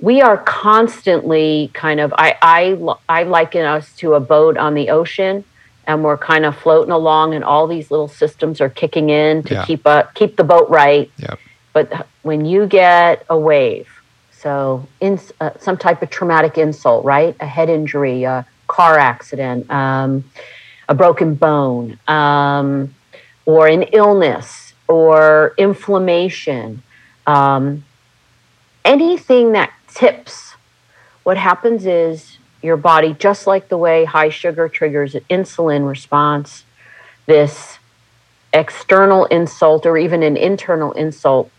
we 0.03 0.21
are 0.21 0.37
constantly 0.37 1.71
kind 1.73 1.99
of, 2.01 2.13
I, 2.19 2.37
I, 2.43 2.97
I 3.09 3.23
liken 3.23 3.65
us 3.65 3.97
to 3.97 4.13
a 4.15 4.21
boat 4.21 4.59
on 4.59 4.75
the 4.75 4.91
ocean. 4.91 5.45
And 5.85 6.05
we're 6.05 6.17
kind 6.17 6.45
of 6.45 6.57
floating 6.57 6.93
along, 6.93 7.35
and 7.35 7.43
all 7.43 7.67
these 7.67 7.91
little 7.91 8.07
systems 8.07 8.61
are 8.61 8.69
kicking 8.69 9.11
in 9.11 9.43
to 9.43 9.55
Yeah. 9.55 9.65
keep 9.65 9.85
a, 9.85 10.09
keep 10.15 10.37
the 10.37 10.45
boat 10.45 10.71
right. 10.71 11.11
Yep. 11.17 11.39
But 11.73 12.07
when 12.23 12.45
you 12.45 12.69
get 12.69 13.27
a 13.29 13.37
wave, 13.37 13.89
so 14.31 14.87
in 15.01 15.19
uh, 15.41 15.51
some 15.59 15.77
type 15.77 16.01
of 16.01 16.09
traumatic 16.09 16.57
insult, 16.57 17.05
right? 17.05 17.35
A 17.41 17.47
head 17.47 17.69
injury, 17.69 18.23
a 18.23 18.47
car 18.69 18.97
accident, 18.97 19.69
um, 19.73 20.23
a 20.89 20.95
broken 20.95 21.35
bone, 21.35 21.99
um, 22.07 22.95
or 23.45 23.67
an 23.67 23.83
illness, 23.83 24.75
or 24.87 25.53
inflammation, 25.59 26.81
um, 27.27 27.85
anything 28.85 29.51
that 29.53 29.73
tips, 29.95 30.55
what 31.23 31.37
happens 31.37 31.87
is 31.87 32.39
your 32.63 32.77
body, 32.77 33.15
just 33.19 33.47
like 33.47 33.69
the 33.69 33.79
way 33.79 34.05
high 34.05 34.29
sugar 34.29 34.69
triggers 34.69 35.15
an 35.15 35.25
insulin 35.29 35.89
response, 35.89 36.65
this 37.27 37.79
external 38.53 39.25
insult 39.27 39.87
or 39.87 39.97
even 39.97 40.23
an 40.23 40.37
internal 40.37 40.93
insult 40.93 41.51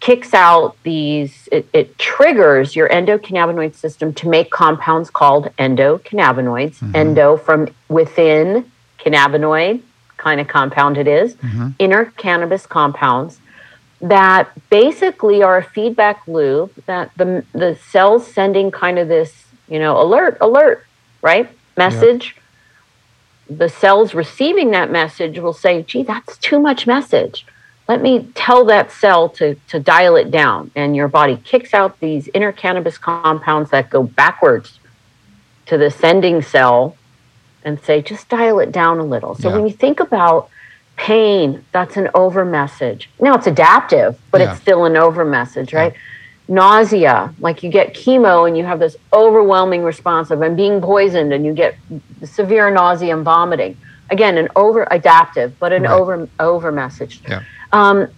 kicks 0.00 0.34
out 0.34 0.76
these, 0.82 1.48
it, 1.50 1.66
it, 1.72 1.98
triggers 1.98 2.76
your 2.76 2.88
endocannabinoid 2.88 3.74
system 3.74 4.12
to 4.14 4.28
make 4.28 4.50
compounds 4.50 5.10
called 5.10 5.46
endocannabinoids. 5.58 6.78
Mm-hmm. 6.78 6.96
Endo 6.96 7.36
from 7.36 7.68
within 7.88 8.70
cannabinoid 8.98 9.80
kind 10.16 10.40
of 10.40 10.48
compound 10.48 10.96
it 10.96 11.08
is, 11.08 11.34
mm-hmm. 11.36 11.70
inner 11.78 12.06
cannabis 12.16 12.66
compounds 12.66 13.40
that 14.00 14.50
basically 14.68 15.42
are 15.42 15.58
a 15.58 15.64
feedback 15.64 16.26
loop 16.26 16.72
that 16.86 17.10
the 17.16 17.44
the 17.52 17.76
cells 17.90 18.26
sending 18.26 18.70
kind 18.70 18.98
of 18.98 19.08
this, 19.08 19.46
you 19.68 19.78
know, 19.78 20.00
alert, 20.00 20.38
alert, 20.40 20.86
right? 21.22 21.48
Message. 21.76 22.34
Yep. 22.34 23.58
The 23.58 23.68
cells 23.68 24.12
receiving 24.12 24.72
that 24.72 24.90
message 24.90 25.38
will 25.38 25.52
say, 25.52 25.82
gee, 25.82 26.02
that's 26.02 26.36
too 26.38 26.58
much 26.58 26.86
message 26.86 27.46
let 27.88 28.02
me 28.02 28.28
tell 28.34 28.64
that 28.64 28.90
cell 28.90 29.28
to, 29.30 29.54
to 29.68 29.78
dial 29.78 30.16
it 30.16 30.30
down. 30.30 30.70
And 30.74 30.96
your 30.96 31.08
body 31.08 31.36
kicks 31.36 31.72
out 31.72 32.00
these 32.00 32.28
inner 32.34 32.52
cannabis 32.52 32.98
compounds 32.98 33.70
that 33.70 33.90
go 33.90 34.02
backwards 34.02 34.80
to 35.66 35.78
the 35.78 35.90
sending 35.90 36.42
cell 36.42 36.96
and 37.64 37.80
say, 37.80 38.02
just 38.02 38.28
dial 38.28 38.58
it 38.58 38.72
down 38.72 38.98
a 38.98 39.04
little. 39.04 39.34
So 39.36 39.48
yeah. 39.48 39.56
when 39.56 39.66
you 39.66 39.72
think 39.72 40.00
about 40.00 40.50
pain, 40.96 41.64
that's 41.72 41.96
an 41.96 42.08
over 42.14 42.44
message. 42.44 43.10
Now 43.20 43.34
it's 43.34 43.46
adaptive, 43.46 44.18
but 44.30 44.40
yeah. 44.40 44.52
it's 44.52 44.60
still 44.60 44.84
an 44.84 44.96
over 44.96 45.24
message, 45.24 45.72
right? 45.72 45.92
Yeah. 45.92 46.00
Nausea, 46.48 47.34
like 47.40 47.62
you 47.62 47.70
get 47.70 47.94
chemo 47.94 48.46
and 48.46 48.56
you 48.56 48.64
have 48.64 48.78
this 48.78 48.96
overwhelming 49.12 49.82
response 49.82 50.30
of 50.30 50.42
I'm 50.42 50.54
being 50.56 50.80
poisoned 50.80 51.32
and 51.32 51.44
you 51.44 51.52
get 51.52 51.74
severe 52.24 52.70
nausea 52.70 53.14
and 53.16 53.24
vomiting. 53.24 53.76
Again, 54.10 54.38
an 54.38 54.48
over 54.54 54.86
adaptive, 54.90 55.58
but 55.58 55.72
an 55.72 55.82
right. 55.82 55.90
over 55.90 56.28
over 56.38 56.70
message. 56.70 57.20
Yeah. 57.28 57.42
Um, 57.72 58.08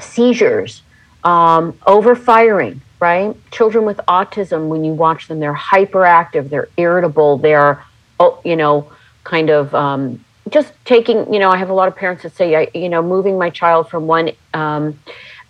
seizures, 0.00 0.82
um, 1.24 1.72
overfiring, 1.86 2.80
right? 3.00 3.34
Children 3.50 3.86
with 3.86 3.96
autism, 4.08 4.68
when 4.68 4.84
you 4.84 4.92
watch 4.92 5.28
them, 5.28 5.40
they're 5.40 5.54
hyperactive, 5.54 6.50
they're 6.50 6.68
irritable, 6.76 7.38
they're, 7.38 7.82
oh, 8.20 8.40
you 8.44 8.56
know, 8.56 8.92
kind 9.24 9.48
of 9.48 9.74
um, 9.74 10.22
just 10.50 10.72
taking, 10.84 11.32
you 11.32 11.38
know, 11.38 11.50
I 11.50 11.56
have 11.56 11.70
a 11.70 11.74
lot 11.74 11.88
of 11.88 11.96
parents 11.96 12.22
that 12.22 12.36
say, 12.36 12.68
you 12.74 12.88
know, 12.88 13.02
moving 13.02 13.38
my 13.38 13.50
child 13.50 13.88
from 13.88 14.06
one 14.06 14.30
um, 14.52 14.98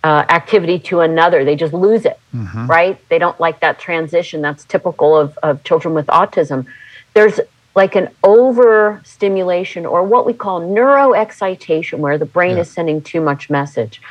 uh, 0.03 0.23
activity 0.29 0.77
to 0.77 0.99
another, 0.99 1.43
they 1.43 1.55
just 1.55 1.73
lose 1.73 2.05
it, 2.05 2.19
mm-hmm. 2.33 2.67
right? 2.67 3.09
They 3.09 3.17
don't 3.17 3.39
like 3.39 3.59
that 3.61 3.79
transition. 3.79 4.41
That's 4.41 4.63
typical 4.63 5.17
of, 5.17 5.37
of 5.39 5.63
children 5.63 5.93
with 5.93 6.05
autism. 6.07 6.67
There's 7.13 7.39
like 7.75 7.95
an 7.95 8.09
overstimulation 8.23 9.85
or 9.85 10.03
what 10.03 10.25
we 10.25 10.33
call 10.33 10.61
neuroexcitation, 10.61 11.99
where 11.99 12.17
the 12.17 12.25
brain 12.25 12.55
yeah. 12.55 12.61
is 12.61 12.71
sending 12.71 13.01
too 13.01 13.19
much 13.19 13.49
message. 13.49 14.01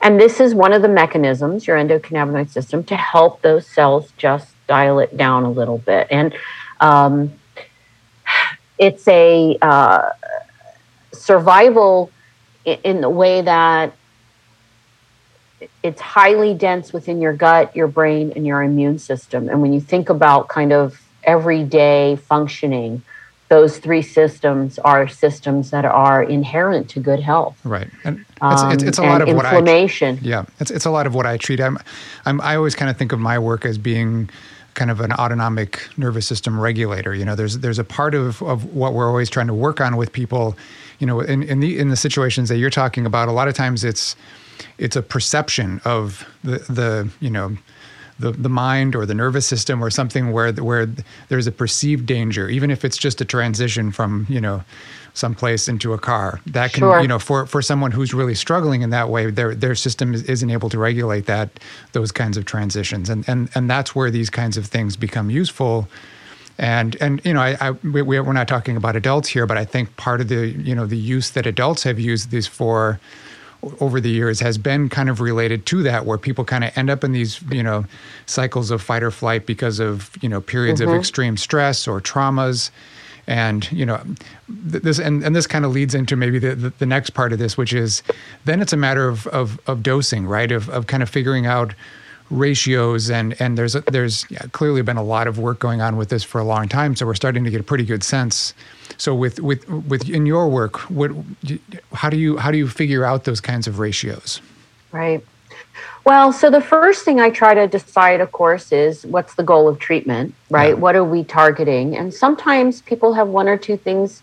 And 0.00 0.18
this 0.18 0.40
is 0.40 0.54
one 0.54 0.72
of 0.72 0.82
the 0.82 0.88
mechanisms, 0.88 1.66
your 1.66 1.76
endocannabinoid 1.76 2.50
system, 2.50 2.82
to 2.84 2.96
help 2.96 3.42
those 3.42 3.66
cells 3.66 4.12
just 4.16 4.54
dial 4.66 4.98
it 4.98 5.16
down 5.16 5.44
a 5.44 5.50
little 5.50 5.78
bit. 5.78 6.08
And 6.10 6.34
um, 6.80 7.32
it's 8.78 9.06
a 9.06 9.56
uh, 9.62 10.10
survival 11.12 12.10
in 12.64 13.00
the 13.00 13.10
way 13.10 13.42
that 13.42 13.92
it's 15.82 16.00
highly 16.00 16.54
dense 16.54 16.92
within 16.92 17.20
your 17.20 17.32
gut, 17.32 17.74
your 17.76 17.88
brain, 17.88 18.32
and 18.34 18.46
your 18.46 18.62
immune 18.62 18.98
system. 18.98 19.48
And 19.48 19.62
when 19.62 19.72
you 19.72 19.80
think 19.80 20.08
about 20.08 20.48
kind 20.48 20.72
of 20.72 21.00
everyday 21.24 22.16
functioning, 22.16 23.02
those 23.48 23.78
three 23.78 24.02
systems 24.02 24.78
are 24.78 25.06
systems 25.06 25.70
that 25.70 25.84
are 25.84 26.22
inherent 26.22 26.88
to 26.88 27.00
good 27.00 27.20
health. 27.20 27.58
Right, 27.64 27.90
and 28.02 28.24
it's, 28.42 28.62
it's, 28.62 28.82
it's 28.82 28.98
a 28.98 29.02
um, 29.02 29.08
lot 29.08 29.22
of 29.22 29.28
inflammation. 29.28 30.16
what 30.16 30.24
I 30.24 30.28
yeah, 30.28 30.44
it's 30.58 30.70
it's 30.70 30.86
a 30.86 30.90
lot 30.90 31.06
of 31.06 31.14
what 31.14 31.26
I 31.26 31.36
treat. 31.36 31.60
I'm, 31.60 31.78
I'm 32.24 32.40
I 32.40 32.56
always 32.56 32.74
kind 32.74 32.90
of 32.90 32.96
think 32.96 33.12
of 33.12 33.20
my 33.20 33.38
work 33.38 33.66
as 33.66 33.76
being 33.76 34.30
kind 34.74 34.90
of 34.90 35.00
an 35.00 35.12
autonomic 35.12 35.86
nervous 35.98 36.26
system 36.26 36.58
regulator. 36.58 37.14
You 37.14 37.26
know, 37.26 37.34
there's 37.34 37.58
there's 37.58 37.78
a 37.78 37.84
part 37.84 38.14
of, 38.14 38.42
of 38.42 38.74
what 38.74 38.94
we're 38.94 39.06
always 39.06 39.28
trying 39.28 39.48
to 39.48 39.54
work 39.54 39.80
on 39.80 39.96
with 39.96 40.12
people. 40.12 40.56
You 41.02 41.06
know, 41.06 41.18
in 41.18 41.42
in 41.42 41.58
the 41.58 41.80
in 41.80 41.88
the 41.88 41.96
situations 41.96 42.48
that 42.48 42.58
you're 42.58 42.70
talking 42.70 43.06
about, 43.06 43.28
a 43.28 43.32
lot 43.32 43.48
of 43.48 43.54
times 43.54 43.82
it's 43.82 44.14
it's 44.78 44.94
a 44.94 45.02
perception 45.02 45.80
of 45.84 46.24
the 46.44 46.58
the 46.70 47.10
you 47.18 47.28
know 47.28 47.56
the, 48.20 48.30
the 48.30 48.48
mind 48.48 48.94
or 48.94 49.04
the 49.04 49.14
nervous 49.14 49.44
system 49.44 49.82
or 49.82 49.90
something 49.90 50.30
where 50.30 50.52
where 50.52 50.86
there's 51.28 51.48
a 51.48 51.52
perceived 51.52 52.06
danger, 52.06 52.48
even 52.48 52.70
if 52.70 52.84
it's 52.84 52.96
just 52.96 53.20
a 53.20 53.24
transition 53.24 53.90
from 53.90 54.26
you 54.28 54.40
know 54.40 54.62
someplace 55.14 55.68
into 55.68 55.92
a 55.92 55.98
car. 55.98 56.40
That 56.46 56.72
can 56.72 56.82
sure. 56.82 57.00
you 57.00 57.08
know 57.08 57.18
for 57.18 57.46
for 57.46 57.62
someone 57.62 57.90
who's 57.90 58.14
really 58.14 58.36
struggling 58.36 58.82
in 58.82 58.90
that 58.90 59.08
way, 59.08 59.28
their 59.28 59.56
their 59.56 59.74
system 59.74 60.14
isn't 60.14 60.50
able 60.50 60.70
to 60.70 60.78
regulate 60.78 61.26
that 61.26 61.50
those 61.92 62.12
kinds 62.12 62.36
of 62.36 62.44
transitions, 62.44 63.10
and 63.10 63.28
and 63.28 63.50
and 63.56 63.68
that's 63.68 63.92
where 63.94 64.10
these 64.10 64.30
kinds 64.30 64.56
of 64.56 64.66
things 64.66 64.96
become 64.96 65.30
useful. 65.30 65.88
And 66.58 66.96
and 67.00 67.20
you 67.24 67.32
know, 67.32 67.40
I, 67.40 67.56
I 67.60 67.70
we, 67.70 68.02
we're 68.02 68.32
not 68.32 68.48
talking 68.48 68.76
about 68.76 68.94
adults 68.94 69.28
here, 69.28 69.46
but 69.46 69.56
I 69.56 69.64
think 69.64 69.96
part 69.96 70.20
of 70.20 70.28
the 70.28 70.48
you 70.48 70.74
know 70.74 70.86
the 70.86 70.96
use 70.96 71.30
that 71.30 71.46
adults 71.46 71.82
have 71.84 71.98
used 71.98 72.30
these 72.30 72.46
for 72.46 73.00
over 73.80 74.00
the 74.00 74.10
years 74.10 74.40
has 74.40 74.58
been 74.58 74.88
kind 74.88 75.08
of 75.08 75.20
related 75.20 75.66
to 75.66 75.82
that, 75.84 76.04
where 76.04 76.18
people 76.18 76.44
kind 76.44 76.64
of 76.64 76.76
end 76.76 76.90
up 76.90 77.04
in 77.04 77.12
these, 77.12 77.40
you 77.50 77.62
know, 77.62 77.84
cycles 78.26 78.70
of 78.70 78.82
fight 78.82 79.02
or 79.02 79.10
flight 79.10 79.46
because 79.46 79.78
of, 79.78 80.10
you 80.20 80.28
know, 80.28 80.40
periods 80.40 80.80
mm-hmm. 80.80 80.90
of 80.90 80.98
extreme 80.98 81.36
stress 81.36 81.86
or 81.86 82.00
traumas. 82.00 82.70
And, 83.28 83.70
you 83.70 83.86
know, 83.86 84.02
this, 84.48 84.98
and, 84.98 85.22
and 85.22 85.36
this 85.36 85.46
kind 85.46 85.64
of 85.64 85.70
leads 85.70 85.94
into 85.94 86.16
maybe 86.16 86.40
the, 86.40 86.56
the, 86.56 86.70
the 86.70 86.86
next 86.86 87.10
part 87.10 87.32
of 87.32 87.38
this, 87.38 87.56
which 87.56 87.72
is 87.72 88.02
then 88.46 88.60
it's 88.60 88.72
a 88.72 88.76
matter 88.76 89.08
of, 89.08 89.28
of, 89.28 89.60
of 89.68 89.82
dosing, 89.82 90.26
right? 90.26 90.50
Of, 90.50 90.68
of 90.68 90.88
kind 90.88 91.04
of 91.04 91.08
figuring 91.08 91.46
out 91.46 91.72
ratios 92.32 93.10
and 93.10 93.40
and 93.40 93.58
there's 93.58 93.74
a, 93.74 93.80
there's 93.82 94.24
clearly 94.52 94.82
been 94.82 94.96
a 94.96 95.02
lot 95.02 95.26
of 95.26 95.38
work 95.38 95.58
going 95.58 95.80
on 95.80 95.96
with 95.96 96.08
this 96.08 96.24
for 96.24 96.40
a 96.40 96.44
long 96.44 96.68
time 96.68 96.96
so 96.96 97.04
we're 97.04 97.14
starting 97.14 97.44
to 97.44 97.50
get 97.50 97.60
a 97.60 97.64
pretty 97.64 97.84
good 97.84 98.02
sense 98.02 98.54
so 99.02 99.14
with 99.14 99.40
with 99.40 99.68
with 99.68 100.08
in 100.08 100.26
your 100.26 100.48
work, 100.48 100.78
what 100.90 101.10
how 101.92 102.08
do 102.08 102.16
you 102.16 102.36
how 102.36 102.50
do 102.50 102.58
you 102.58 102.68
figure 102.68 103.04
out 103.04 103.24
those 103.24 103.40
kinds 103.40 103.66
of 103.66 103.78
ratios? 103.78 104.40
Right. 104.92 105.24
Well, 106.04 106.32
so 106.32 106.50
the 106.50 106.60
first 106.60 107.04
thing 107.04 107.20
I 107.20 107.30
try 107.30 107.54
to 107.54 107.66
decide, 107.66 108.20
of 108.20 108.30
course, 108.32 108.70
is 108.72 109.04
what's 109.06 109.34
the 109.34 109.42
goal 109.42 109.68
of 109.68 109.78
treatment, 109.78 110.34
right? 110.50 110.70
Yeah. 110.70 110.74
What 110.74 110.96
are 110.96 111.04
we 111.04 111.24
targeting? 111.24 111.96
And 111.96 112.12
sometimes 112.12 112.82
people 112.82 113.12
have 113.14 113.28
one 113.28 113.48
or 113.48 113.56
two 113.56 113.76
things 113.76 114.22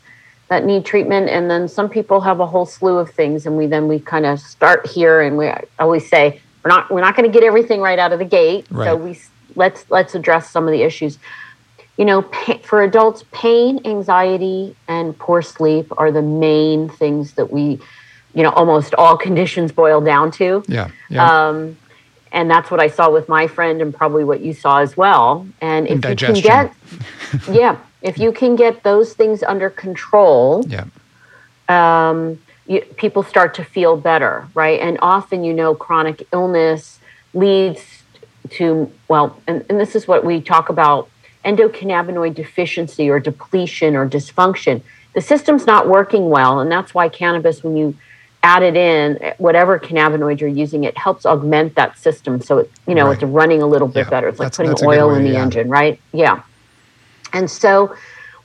that 0.49 0.65
need 0.65 0.85
treatment, 0.85 1.29
and 1.29 1.49
then 1.49 1.67
some 1.67 1.89
people 1.89 2.21
have 2.21 2.39
a 2.39 2.45
whole 2.45 2.65
slew 2.65 2.97
of 2.97 3.09
things, 3.11 3.45
and 3.45 3.57
we 3.57 3.65
then 3.67 3.87
we 3.87 3.99
kind 3.99 4.25
of 4.25 4.39
start 4.39 4.87
here, 4.87 5.21
and 5.21 5.37
we 5.37 5.51
always 5.77 6.07
say 6.09 6.41
we're 6.63 6.69
not 6.69 6.91
we're 6.91 7.01
not 7.01 7.15
going 7.15 7.29
to 7.29 7.33
get 7.33 7.45
everything 7.45 7.81
right 7.81 7.99
out 7.99 8.11
of 8.11 8.19
the 8.19 8.25
gate, 8.25 8.67
right. 8.69 8.85
so 8.85 8.95
we 8.95 9.19
let's 9.55 9.85
let's 9.89 10.15
address 10.15 10.49
some 10.49 10.65
of 10.65 10.71
the 10.71 10.83
issues 10.83 11.19
you 11.99 12.05
know, 12.05 12.21
for 12.63 12.81
adults, 12.81 13.25
pain, 13.33 13.81
anxiety, 13.83 14.73
and 14.87 15.19
poor 15.19 15.41
sleep 15.41 15.91
are 15.97 16.13
the 16.13 16.21
main 16.21 16.87
things 16.87 17.33
that 17.33 17.51
we, 17.51 17.77
you 18.33 18.41
know, 18.41 18.51
almost 18.51 18.95
all 18.95 19.17
conditions 19.27 19.73
boil 19.73 19.99
down 19.99 20.31
to. 20.31 20.63
Yeah. 20.69 20.91
yeah. 21.09 21.47
Um, 21.49 21.77
and 22.31 22.49
that's 22.49 22.71
what 22.71 22.79
I 22.79 22.87
saw 22.87 23.11
with 23.11 23.27
my 23.27 23.47
friend, 23.47 23.81
and 23.81 23.93
probably 23.93 24.23
what 24.23 24.39
you 24.39 24.53
saw 24.53 24.77
as 24.77 24.95
well. 24.95 25.45
And 25.59 25.87
if 25.89 26.05
you 26.05 26.15
can 26.15 26.35
get, 26.35 26.73
yeah, 27.51 27.77
if 28.01 28.17
you 28.17 28.31
can 28.31 28.55
get 28.55 28.83
those 28.83 29.11
things 29.11 29.43
under 29.43 29.69
control, 29.69 30.65
yeah. 30.69 30.85
Um, 31.67 32.39
you, 32.69 32.81
people 32.97 33.23
start 33.23 33.55
to 33.55 33.65
feel 33.65 33.97
better, 33.97 34.47
right? 34.53 34.79
And 34.79 34.99
often, 35.01 35.43
you 35.43 35.53
know, 35.53 35.73
chronic 35.73 36.27
illness 36.31 36.99
leads 37.33 38.03
to 38.51 38.89
well, 39.07 39.41
and, 39.47 39.65
and 39.69 39.79
this 39.79 39.95
is 39.95 40.07
what 40.07 40.23
we 40.23 40.39
talk 40.39 40.69
about 40.69 41.09
endocannabinoid 41.43 42.35
deficiency 42.35 43.09
or 43.09 43.19
depletion 43.19 43.95
or 43.95 44.07
dysfunction. 44.07 44.81
The 45.15 45.21
system's 45.21 45.65
not 45.65 45.89
working 45.89 46.29
well, 46.29 46.59
and 46.59 46.71
that's 46.71 46.93
why 46.93 47.09
cannabis, 47.09 47.63
when 47.63 47.75
you 47.75 47.95
add 48.43 48.61
it 48.61 48.77
in, 48.77 49.33
whatever 49.39 49.79
cannabinoid 49.79 50.39
you're 50.39 50.49
using, 50.49 50.83
it 50.83 50.95
helps 50.95 51.25
augment 51.25 51.75
that 51.75 51.97
system. 51.97 52.39
So 52.39 52.59
it, 52.59 52.71
you 52.87 52.93
know, 52.93 53.07
right. 53.07 53.13
it's 53.13 53.23
running 53.23 53.63
a 53.63 53.67
little 53.67 53.87
bit 53.87 54.05
yeah. 54.05 54.09
better. 54.09 54.27
It's 54.27 54.39
like 54.39 54.53
that's, 54.53 54.57
putting 54.57 54.87
oil 54.87 55.15
in 55.15 55.23
the 55.23 55.35
engine, 55.35 55.69
right? 55.69 55.99
Yeah. 56.13 56.43
And 57.33 57.49
so, 57.49 57.95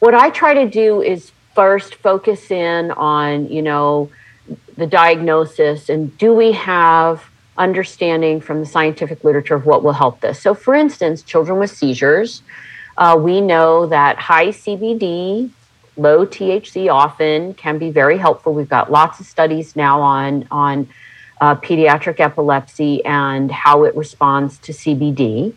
what 0.00 0.14
I 0.14 0.30
try 0.30 0.54
to 0.54 0.68
do 0.68 1.02
is 1.02 1.30
first 1.54 1.96
focus 1.96 2.50
in 2.50 2.90
on, 2.92 3.48
you 3.48 3.62
know, 3.62 4.10
the 4.76 4.86
diagnosis 4.86 5.88
and 5.88 6.16
do 6.18 6.34
we 6.34 6.52
have 6.52 7.24
understanding 7.56 8.40
from 8.40 8.60
the 8.60 8.66
scientific 8.66 9.22
literature 9.22 9.54
of 9.54 9.64
what 9.64 9.82
will 9.84 9.92
help 9.92 10.20
this. 10.20 10.40
So, 10.40 10.54
for 10.54 10.74
instance, 10.74 11.22
children 11.22 11.58
with 11.58 11.70
seizures 11.70 12.42
uh, 12.96 13.18
we 13.20 13.40
know 13.40 13.86
that 13.86 14.18
high 14.18 14.48
CBD, 14.48 15.50
low 15.96 16.26
THC 16.26 16.92
often 16.92 17.54
can 17.54 17.78
be 17.78 17.90
very 17.90 18.18
helpful. 18.18 18.54
We've 18.54 18.68
got 18.68 18.90
lots 18.90 19.20
of 19.20 19.26
studies 19.26 19.74
now 19.74 20.00
on 20.00 20.46
on 20.50 20.88
uh, 21.40 21.56
pediatric 21.56 22.20
epilepsy 22.20 23.04
and 23.04 23.50
how 23.50 23.84
it 23.84 23.96
responds 23.96 24.58
to 24.58 24.72
CBD. 24.72 25.54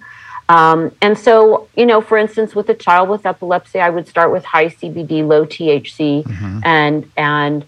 Um, 0.50 0.96
and 1.02 1.18
so, 1.18 1.68
you 1.76 1.86
know, 1.86 2.00
for 2.00 2.18
instance, 2.18 2.56
with 2.56 2.70
a 2.70 2.74
child 2.74 3.10
with 3.10 3.26
epilepsy, 3.26 3.80
I 3.80 3.90
would 3.90 4.08
start 4.08 4.32
with 4.32 4.46
high 4.46 4.68
CBD, 4.68 5.28
low 5.28 5.46
THC, 5.46 6.24
mm-hmm. 6.24 6.60
and 6.64 7.12
and 7.18 7.66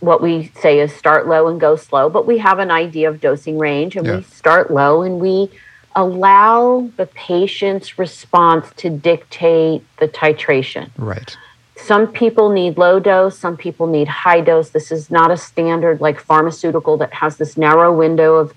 what 0.00 0.22
we 0.22 0.52
say 0.60 0.80
is 0.80 0.94
start 0.94 1.26
low 1.26 1.48
and 1.48 1.60
go 1.60 1.76
slow, 1.76 2.08
but 2.10 2.26
we 2.26 2.38
have 2.38 2.58
an 2.58 2.70
idea 2.70 3.08
of 3.08 3.20
dosing 3.20 3.58
range 3.58 3.96
and 3.96 4.06
Yeah. 4.06 4.16
we 4.16 4.22
start 4.22 4.70
low 4.70 5.02
and 5.02 5.18
we 5.20 5.50
allow 5.96 6.88
the 6.96 7.06
patient's 7.06 7.98
response 7.98 8.66
to 8.76 8.90
dictate 8.90 9.84
the 9.98 10.08
titration. 10.08 10.90
Right. 10.96 11.36
Some 11.76 12.06
people 12.06 12.50
need 12.50 12.78
low 12.78 13.00
dose, 13.00 13.38
some 13.38 13.56
people 13.56 13.86
need 13.86 14.06
high 14.06 14.40
dose. 14.40 14.70
This 14.70 14.92
is 14.92 15.10
not 15.10 15.30
a 15.30 15.36
standard 15.36 16.00
like 16.00 16.20
pharmaceutical 16.20 16.96
that 16.98 17.12
has 17.14 17.36
this 17.38 17.56
narrow 17.56 17.92
window 17.94 18.36
of, 18.36 18.54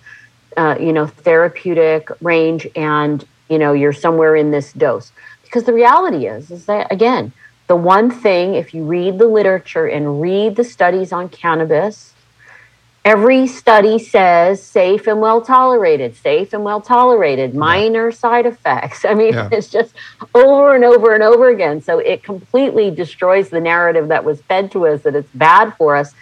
uh, 0.58 0.76
you 0.80 0.94
know, 0.94 1.08
therapeutic 1.08 2.10
range, 2.22 2.68
and 2.76 3.26
you 3.50 3.58
know 3.58 3.74
you're 3.74 3.94
somewhere 3.94 4.36
in 4.36 4.52
this 4.52 4.74
dose. 4.74 5.12
Because 5.44 5.64
the 5.64 5.74
reality 5.74 6.26
is, 6.28 6.52
is 6.52 6.66
that 6.66 6.92
again, 6.92 7.32
the 7.68 7.76
one 7.76 8.12
thing 8.12 8.56
if 8.56 8.74
you 8.74 8.84
read 8.84 9.18
the 9.18 9.28
literature 9.28 9.88
and 9.88 10.22
read 10.22 10.56
the 10.56 10.64
studies 10.64 11.12
on 11.12 11.30
cannabis, 11.30 12.14
every 13.04 13.46
study 13.48 14.00
says 14.00 14.62
safe 14.62 15.08
and 15.08 15.22
well 15.22 15.42
tolerated, 15.42 16.16
safe 16.16 16.54
and 16.54 16.64
well 16.64 16.82
tolerated, 16.82 17.54
minor 17.56 18.12
side 18.12 18.46
effects. 18.46 19.06
I 19.12 19.14
mean, 19.14 19.34
Yeah. 19.34 19.50
it's 19.52 19.70
just 19.70 19.94
over 20.34 20.76
and 20.76 20.84
over 20.84 21.14
and 21.14 21.24
over 21.24 21.50
again. 21.50 21.82
So 21.82 22.00
it 22.00 22.24
completely 22.24 22.92
destroys 22.92 23.50
the 23.50 23.62
narrative 23.62 24.08
that 24.10 24.24
was 24.26 24.42
fed 24.42 24.72
to 24.72 24.88
us 24.88 25.04
that 25.04 25.16
it's 25.16 25.30
bad 25.34 25.76
for 25.78 25.96
us. 25.96 26.14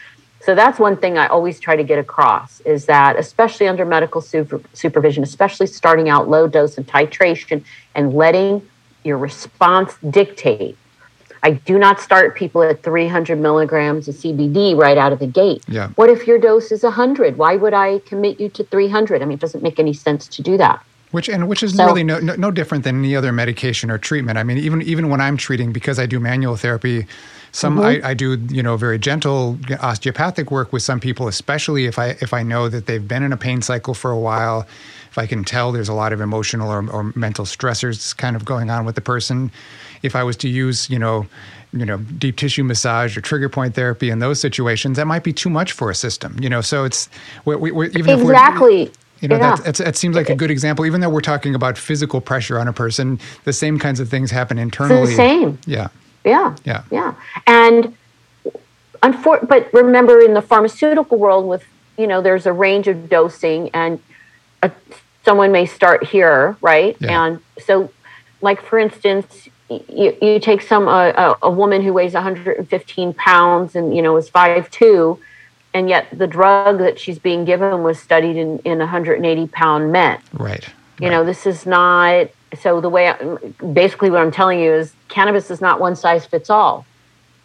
So 0.44 0.56
that's 0.56 0.78
one 0.78 0.98
thing 0.98 1.18
I 1.18 1.28
always 1.28 1.58
try 1.58 1.78
to 1.78 1.84
get 1.84 2.00
across 2.00 2.60
is 2.62 2.86
that, 2.88 3.18
especially 3.18 3.68
under 3.68 3.86
medical 3.86 4.20
super, 4.20 4.60
supervision, 4.74 5.24
especially 5.24 5.68
starting 5.68 6.10
out 6.10 6.28
low 6.30 6.48
dose 6.48 6.78
and 6.78 6.86
titration 6.86 7.64
and 7.96 8.14
letting 8.14 8.68
your 9.06 9.18
response 9.18 9.96
dictate. 10.10 10.78
I 11.44 11.52
do 11.52 11.78
not 11.78 12.02
start 12.02 12.36
people 12.36 12.62
at 12.62 12.84
300 12.84 13.38
milligrams 13.38 14.08
of 14.10 14.16
CBD 14.16 14.76
right 14.78 14.98
out 14.98 15.14
of 15.14 15.20
the 15.20 15.28
gate. 15.28 15.64
Yeah. 15.68 15.90
What 15.96 16.10
if 16.10 16.28
your 16.28 16.40
dose 16.40 16.72
is 16.72 16.84
100? 16.84 17.38
Why 17.38 17.56
would 17.56 17.74
I 17.74 18.00
commit 18.00 18.40
you 18.40 18.50
to 18.50 18.64
300? 18.66 19.22
I 19.22 19.26
mean, 19.26 19.36
it 19.36 19.42
doesn't 19.42 19.64
make 19.64 19.80
any 19.80 19.94
sense 19.94 20.28
to 20.28 20.42
do 20.42 20.58
that. 20.58 20.84
Which 21.12 21.30
and 21.30 21.48
which 21.48 21.62
is 21.64 21.76
So- 21.76 21.86
really 21.86 22.04
no, 22.04 22.20
no 22.20 22.36
no 22.36 22.50
different 22.50 22.84
than 22.84 22.98
any 23.00 23.16
other 23.16 23.32
medication 23.32 23.92
or 23.92 23.98
treatment. 23.98 24.38
I 24.38 24.44
mean, 24.44 24.58
even 24.58 24.82
even 24.82 25.10
when 25.10 25.22
I'm 25.22 25.38
treating, 25.38 25.72
because 25.72 26.00
I 26.00 26.06
do 26.08 26.20
manual 26.20 26.56
therapy, 26.56 27.06
some 27.54 27.78
Mm-hmm. 27.78 28.06
I, 28.06 28.10
I 28.10 28.14
do 28.16 28.38
you 28.50 28.62
know 28.64 28.76
very 28.78 29.00
gentle 29.00 29.58
osteopathic 29.82 30.52
work 30.52 30.74
with 30.74 30.82
some 30.84 31.00
people, 31.00 31.28
especially 31.28 31.86
if 31.86 31.98
I 31.98 32.18
if 32.20 32.34
I 32.34 32.44
know 32.44 32.68
that 32.68 32.88
they've 32.88 33.08
been 33.08 33.24
in 33.24 33.32
a 33.32 33.38
pain 33.38 33.62
cycle 33.62 33.94
for 33.94 34.12
a 34.12 34.20
while, 34.20 34.68
if 35.12 35.18
I 35.18 35.26
can 35.28 35.44
tell 35.44 35.72
there's 35.72 35.88
a 35.90 35.94
lot 35.94 36.12
of 36.14 36.20
emotional 36.20 36.70
or, 36.70 36.90
or 36.90 37.14
mental 37.16 37.46
stressors 37.46 38.18
kind 38.18 38.36
of 38.36 38.44
going 38.44 38.70
on 38.70 38.86
with 38.86 38.96
the 38.96 39.02
person. 39.02 39.52
If 40.02 40.16
I 40.16 40.24
was 40.24 40.36
to 40.38 40.50
use 40.50 40.90
you 40.90 41.00
know 41.00 41.28
you 41.72 41.86
know 41.86 41.98
deep 41.98 42.36
tissue 42.38 42.64
massage 42.64 43.16
or 43.18 43.22
trigger 43.22 43.50
point 43.50 43.76
therapy 43.76 44.10
in 44.10 44.20
those 44.20 44.40
situations, 44.40 44.98
that 44.98 45.06
might 45.08 45.24
be 45.24 45.32
too 45.34 45.50
much 45.50 45.72
for 45.74 45.90
a 45.92 45.96
system. 45.96 46.36
You 46.42 46.50
know, 46.50 46.62
so 46.62 46.84
it's 46.86 47.08
we, 47.46 47.56
we, 47.56 47.72
we're, 47.72 47.86
even 47.86 48.10
if 48.10 48.22
we're 48.24 48.32
Exactly. 48.34 48.92
you 49.22 49.28
know, 49.30 49.38
Yeah. 49.38 49.56
that, 49.58 49.76
that 49.76 49.96
seems 49.96 50.16
like 50.16 50.30
a 50.30 50.36
good 50.36 50.52
example. 50.52 50.86
Even 50.86 51.02
though 51.02 51.10
we're 51.10 51.22
talking 51.22 51.56
about 51.56 51.78
physical 51.78 52.20
pressure 52.20 52.58
on 52.60 52.68
a 52.68 52.74
person, 52.74 53.20
the 53.46 53.54
same 53.54 53.78
kinds 53.80 54.00
of 54.00 54.10
things 54.10 54.32
happen 54.32 54.58
internally. 54.58 55.02
It's 55.04 55.12
the 55.12 55.16
same. 55.16 55.60
Yeah. 55.68 55.88
Yeah. 56.24 56.56
Yeah. 56.66 56.84
Yeah. 56.92 57.14
And 57.48 57.96
unfor- 59.02 59.48
but 59.48 59.72
remember 59.74 60.20
in 60.22 60.34
the 60.34 60.42
pharmaceutical 60.42 61.18
world 61.18 61.48
with, 61.48 61.64
you 61.98 62.08
know, 62.08 62.22
there's 62.22 62.46
a 62.46 62.54
range 62.54 62.88
of 62.88 63.10
dosing 63.10 63.70
and 63.74 64.00
a, 64.62 64.72
someone 65.26 65.52
may 65.52 65.66
start 65.66 66.06
here, 66.06 66.58
right? 66.62 66.96
Yeah. 67.00 67.26
And 67.26 67.40
so 67.60 67.92
like 68.42 68.62
for 68.62 68.78
instance, 68.80 69.48
you, 69.70 70.16
you 70.22 70.40
take 70.40 70.62
some 70.62 70.88
uh, 70.88 71.12
a, 71.16 71.36
a 71.44 71.50
woman 71.52 71.82
who 71.82 71.94
weighs 71.94 72.14
115 72.14 73.14
pounds 73.14 73.76
and 73.76 73.96
you 73.96 74.02
know 74.02 74.16
is 74.18 74.30
5'2 74.30 75.18
and 75.74 75.90
yet 75.90 76.08
the 76.16 76.28
drug 76.28 76.78
that 76.78 77.00
she's 77.00 77.18
being 77.18 77.44
given 77.46 77.82
was 77.82 77.98
studied 77.98 78.36
in, 78.38 78.60
in 78.60 78.78
180 78.80 79.48
pound 79.48 79.92
men 79.92 80.20
Right. 80.34 80.68
you 81.00 81.10
know, 81.10 81.24
this 81.26 81.48
is 81.48 81.66
not 81.66 82.28
so 82.60 82.82
the 82.82 82.90
way 82.90 83.10
I, 83.10 83.38
basically 83.74 84.10
what 84.10 84.22
I'm 84.22 84.32
telling 84.32 84.60
you 84.60 84.74
is 84.74 84.94
cannabis 85.08 85.50
is 85.52 85.62
not 85.62 85.80
one 85.80 85.96
size 85.96 86.26
fits 86.26 86.50
all. 86.50 86.86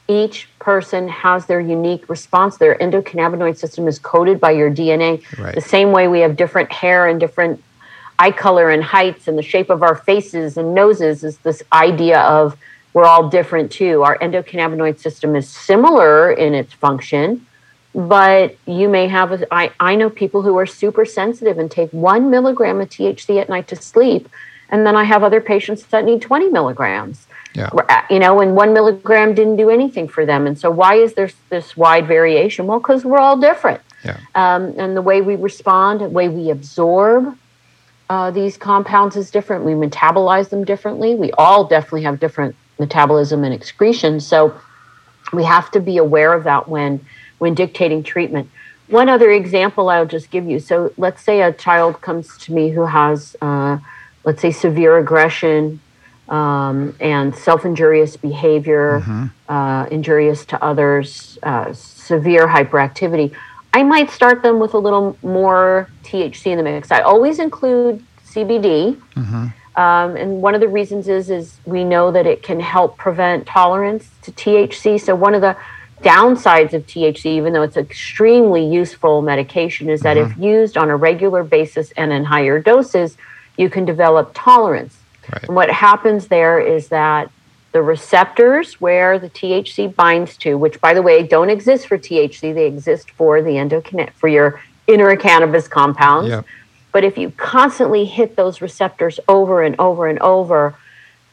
Each 0.08 0.48
person 0.58 1.08
has 1.08 1.46
their 1.46 1.60
unique 1.60 2.08
response. 2.08 2.56
Their 2.56 2.76
endocannabinoid 2.76 3.58
system 3.58 3.86
is 3.86 3.98
coded 3.98 4.40
by 4.40 4.52
your 4.52 4.70
DNA. 4.70 5.22
Right. 5.38 5.54
The 5.54 5.60
same 5.60 5.92
way 5.92 6.08
we 6.08 6.20
have 6.20 6.36
different 6.36 6.72
hair 6.72 7.06
and 7.06 7.20
different 7.20 7.62
eye 8.18 8.32
color 8.32 8.70
and 8.70 8.82
heights 8.82 9.28
and 9.28 9.38
the 9.38 9.42
shape 9.42 9.70
of 9.70 9.82
our 9.82 9.94
faces 9.94 10.56
and 10.56 10.74
noses 10.74 11.24
is 11.24 11.38
this 11.38 11.62
idea 11.72 12.20
of 12.20 12.56
we're 12.94 13.04
all 13.04 13.28
different 13.28 13.70
too. 13.70 14.02
Our 14.02 14.18
endocannabinoid 14.18 14.98
system 14.98 15.36
is 15.36 15.48
similar 15.48 16.32
in 16.32 16.54
its 16.54 16.72
function, 16.72 17.46
but 17.94 18.56
you 18.66 18.88
may 18.88 19.08
have 19.08 19.32
a, 19.32 19.54
I, 19.54 19.70
I 19.78 19.94
know 19.94 20.10
people 20.10 20.42
who 20.42 20.58
are 20.58 20.66
super 20.66 21.04
sensitive 21.04 21.58
and 21.58 21.70
take 21.70 21.90
one 21.90 22.30
milligram 22.30 22.80
of 22.80 22.88
THC 22.88 23.40
at 23.40 23.48
night 23.48 23.68
to 23.68 23.76
sleep. 23.76 24.28
And 24.70 24.86
then 24.86 24.96
I 24.96 25.04
have 25.04 25.22
other 25.22 25.40
patients 25.40 25.84
that 25.86 26.04
need 26.04 26.20
20 26.20 26.50
milligrams. 26.50 27.26
Yeah. 27.54 27.70
You 28.10 28.18
know, 28.18 28.40
and 28.40 28.54
one 28.54 28.72
milligram 28.72 29.34
didn't 29.34 29.56
do 29.56 29.70
anything 29.70 30.06
for 30.06 30.26
them. 30.26 30.46
And 30.46 30.58
so, 30.58 30.70
why 30.70 30.94
is 30.94 31.14
there 31.14 31.30
this 31.48 31.76
wide 31.76 32.06
variation? 32.06 32.66
Well, 32.66 32.78
because 32.78 33.04
we're 33.04 33.18
all 33.18 33.38
different. 33.38 33.80
Yeah. 34.04 34.18
Um, 34.34 34.74
and 34.78 34.96
the 34.96 35.02
way 35.02 35.22
we 35.22 35.34
respond, 35.34 36.00
the 36.00 36.08
way 36.08 36.28
we 36.28 36.50
absorb 36.50 37.36
uh, 38.10 38.30
these 38.30 38.56
compounds 38.56 39.16
is 39.16 39.30
different. 39.30 39.64
We 39.64 39.72
metabolize 39.72 40.50
them 40.50 40.64
differently. 40.64 41.14
We 41.14 41.32
all 41.32 41.64
definitely 41.64 42.02
have 42.02 42.20
different 42.20 42.54
metabolism 42.78 43.44
and 43.44 43.52
excretion. 43.52 44.20
So 44.20 44.58
we 45.32 45.44
have 45.44 45.70
to 45.72 45.80
be 45.80 45.98
aware 45.98 46.32
of 46.32 46.44
that 46.44 46.68
when 46.68 47.04
when 47.38 47.54
dictating 47.54 48.02
treatment. 48.02 48.50
One 48.88 49.08
other 49.08 49.30
example 49.30 49.90
I'll 49.90 50.06
just 50.06 50.30
give 50.30 50.48
you. 50.48 50.58
So 50.58 50.92
let's 50.96 51.22
say 51.22 51.42
a 51.42 51.52
child 51.52 52.00
comes 52.00 52.36
to 52.38 52.52
me 52.52 52.70
who 52.70 52.86
has, 52.86 53.36
uh, 53.42 53.78
let's 54.28 54.42
say, 54.42 54.50
severe 54.50 54.98
aggression 54.98 55.80
um, 56.28 56.94
and 57.00 57.34
self-injurious 57.34 58.18
behavior, 58.18 59.00
uh, 59.48 59.86
injurious 59.90 60.44
to 60.44 60.62
others, 60.62 61.38
uh, 61.42 61.72
severe 61.72 62.46
hyperactivity. 62.46 63.34
I 63.72 63.82
might 63.84 64.10
start 64.10 64.42
them 64.42 64.60
with 64.60 64.74
a 64.74 64.78
little 64.78 65.16
more 65.22 65.88
THC 66.04 66.48
in 66.48 66.58
the 66.58 66.62
mix. 66.62 66.92
I 66.92 67.00
always 67.00 67.38
include 67.38 68.04
CBD. 68.26 69.00
Um, 69.76 70.16
and 70.16 70.42
one 70.42 70.54
of 70.54 70.60
the 70.60 70.68
reasons 70.68 71.08
is 71.08 71.30
is 71.30 71.56
we 71.64 71.84
know 71.84 72.10
that 72.12 72.26
it 72.26 72.42
can 72.42 72.60
help 72.60 72.98
prevent 72.98 73.46
tolerance 73.46 74.10
to 74.24 74.32
THC. 74.32 75.00
So 75.00 75.14
one 75.14 75.34
of 75.34 75.40
the 75.40 75.56
downsides 76.02 76.74
of 76.74 76.86
THC, 76.86 77.26
even 77.26 77.52
though 77.54 77.62
it's 77.62 77.76
extremely 77.76 78.64
useful 78.66 79.22
medication, 79.22 79.88
is 79.88 80.00
that 80.02 80.16
if 80.18 80.36
used 80.36 80.76
on 80.76 80.90
a 80.90 80.96
regular 80.96 81.42
basis 81.44 81.92
and 81.92 82.12
in 82.12 82.24
higher 82.24 82.60
doses, 82.60 83.16
you 83.58 83.68
can 83.68 83.84
develop 83.84 84.30
tolerance. 84.34 84.96
Right. 85.30 85.44
And 85.44 85.54
what 85.54 85.70
happens 85.70 86.28
there 86.28 86.58
is 86.58 86.88
that 86.88 87.30
the 87.72 87.82
receptors 87.82 88.80
where 88.80 89.18
the 89.18 89.28
THC 89.28 89.94
binds 89.94 90.38
to, 90.38 90.56
which 90.56 90.80
by 90.80 90.94
the 90.94 91.02
way 91.02 91.22
don't 91.22 91.50
exist 91.50 91.86
for 91.86 91.98
THC, 91.98 92.54
they 92.54 92.66
exist 92.66 93.10
for 93.10 93.42
the 93.42 93.50
endocannabinoid 93.50 94.12
for 94.12 94.28
your 94.28 94.60
inner 94.86 95.14
cannabis 95.16 95.68
compounds. 95.68 96.46
But 96.92 97.04
if 97.04 97.18
you 97.18 97.30
constantly 97.32 98.06
hit 98.06 98.36
those 98.36 98.62
receptors 98.62 99.20
over 99.28 99.62
and 99.62 99.76
over 99.78 100.06
and 100.06 100.18
over, 100.20 100.74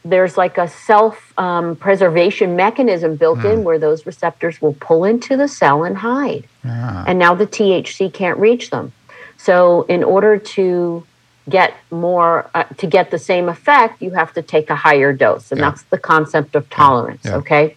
there's 0.04 0.36
like 0.36 0.58
a 0.58 0.68
self 0.68 1.32
um, 1.38 1.74
preservation 1.76 2.54
mechanism 2.54 3.16
built 3.16 3.44
in 3.44 3.64
where 3.64 3.78
those 3.78 4.06
receptors 4.06 4.60
will 4.60 4.74
pull 4.74 5.04
into 5.04 5.36
the 5.36 5.48
cell 5.48 5.84
and 5.84 5.96
hide. 5.96 6.46
Ah. 6.64 7.04
And 7.06 7.18
now 7.18 7.34
the 7.34 7.46
THC 7.46 8.12
can't 8.12 8.38
reach 8.38 8.70
them. 8.70 8.92
So, 9.38 9.82
in 9.82 10.04
order 10.04 10.38
to 10.38 11.06
get 11.48 11.74
more, 11.90 12.50
uh, 12.54 12.64
to 12.78 12.86
get 12.86 13.10
the 13.10 13.18
same 13.18 13.48
effect, 13.48 14.02
you 14.02 14.10
have 14.12 14.32
to 14.34 14.42
take 14.42 14.68
a 14.70 14.74
higher 14.74 15.12
dose. 15.12 15.52
And 15.52 15.60
Yeah. 15.60 15.70
that's 15.70 15.82
the 15.84 15.98
concept 15.98 16.54
of 16.56 16.68
tolerance, 16.70 17.24
Yeah. 17.24 17.36
okay? 17.36 17.76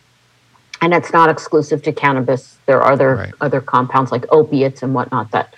And 0.82 0.94
it's 0.94 1.14
not 1.14 1.30
exclusive 1.30 1.84
to 1.84 1.92
cannabis. 1.92 2.58
There 2.66 2.82
are 2.82 2.92
other, 2.92 3.16
Right. 3.16 3.34
other 3.42 3.62
compounds 3.62 4.12
like 4.12 4.26
opiates 4.32 4.82
and 4.82 4.94
whatnot 4.94 5.32
that 5.32 5.54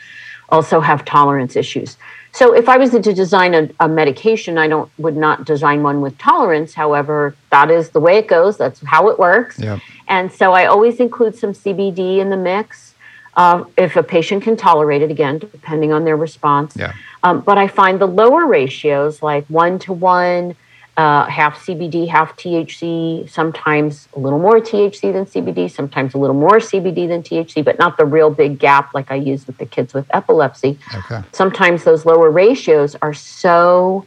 also 0.50 0.82
have 0.82 1.06
tolerance 1.06 1.56
issues. 1.56 1.98
So 2.34 2.54
if 2.54 2.68
I 2.70 2.78
was 2.78 2.92
to 2.92 3.00
design 3.14 3.54
a, 3.54 3.70
a 3.80 3.88
medication, 3.88 4.58
I 4.58 4.68
don't 4.68 4.90
would 4.98 5.18
not 5.18 5.46
design 5.46 5.84
one 5.84 6.02
with 6.02 6.18
tolerance. 6.18 6.74
However, 6.74 7.36
that 7.50 7.70
is 7.70 7.90
the 7.90 8.00
way 8.00 8.18
it 8.18 8.28
goes. 8.28 8.58
That's 8.58 8.82
how 8.86 9.10
it 9.10 9.20
works. 9.20 9.60
Yep. 9.60 9.80
And 10.08 10.32
so 10.32 10.54
I 10.54 10.66
always 10.66 11.00
include 11.00 11.36
some 11.38 11.54
CBD 11.54 12.20
in 12.20 12.30
the 12.30 12.38
mix 12.38 12.94
uh, 13.38 13.64
if 13.78 13.96
a 13.96 14.04
patient 14.04 14.44
can 14.44 14.58
tolerate 14.58 15.02
it, 15.02 15.10
again, 15.12 15.40
depending 15.40 15.94
on 15.94 16.04
their 16.04 16.18
response. 16.18 16.76
Yeah. 16.76 16.92
Um, 17.24 17.42
but 17.42 17.58
I 17.58 17.68
find 17.68 18.00
the 18.00 18.08
lower 18.08 18.46
ratios, 18.46 19.22
like 19.22 19.46
one 19.48 19.78
to 19.80 19.94
one, 19.94 20.56
uh, 20.98 21.26
half 21.26 21.66
CBD, 21.66 22.08
half 22.08 22.36
THC, 22.36 23.30
sometimes 23.30 24.08
a 24.16 24.20
little 24.20 24.40
more 24.40 24.60
THC 24.60 25.14
than 25.14 25.26
CBD, 25.26 25.70
sometimes 25.72 26.14
a 26.14 26.18
little 26.18 26.36
more 26.36 26.60
CBD 26.60 27.08
than 27.08 27.24
THC, 27.24 27.64
but 27.64 27.80
not 27.80 27.98
the 27.98 28.06
real 28.06 28.30
big 28.30 28.60
gap 28.60 28.94
like 28.94 29.12
I 29.12 29.16
use 29.16 29.48
with 29.48 29.58
the 29.58 29.66
kids 29.66 29.94
with 29.94 30.06
epilepsy 30.14 30.78
Okay. 30.94 31.22
sometimes 31.32 31.84
those 31.84 32.06
lower 32.06 32.30
ratios 32.30 32.96
are 33.02 33.14
so 33.14 34.06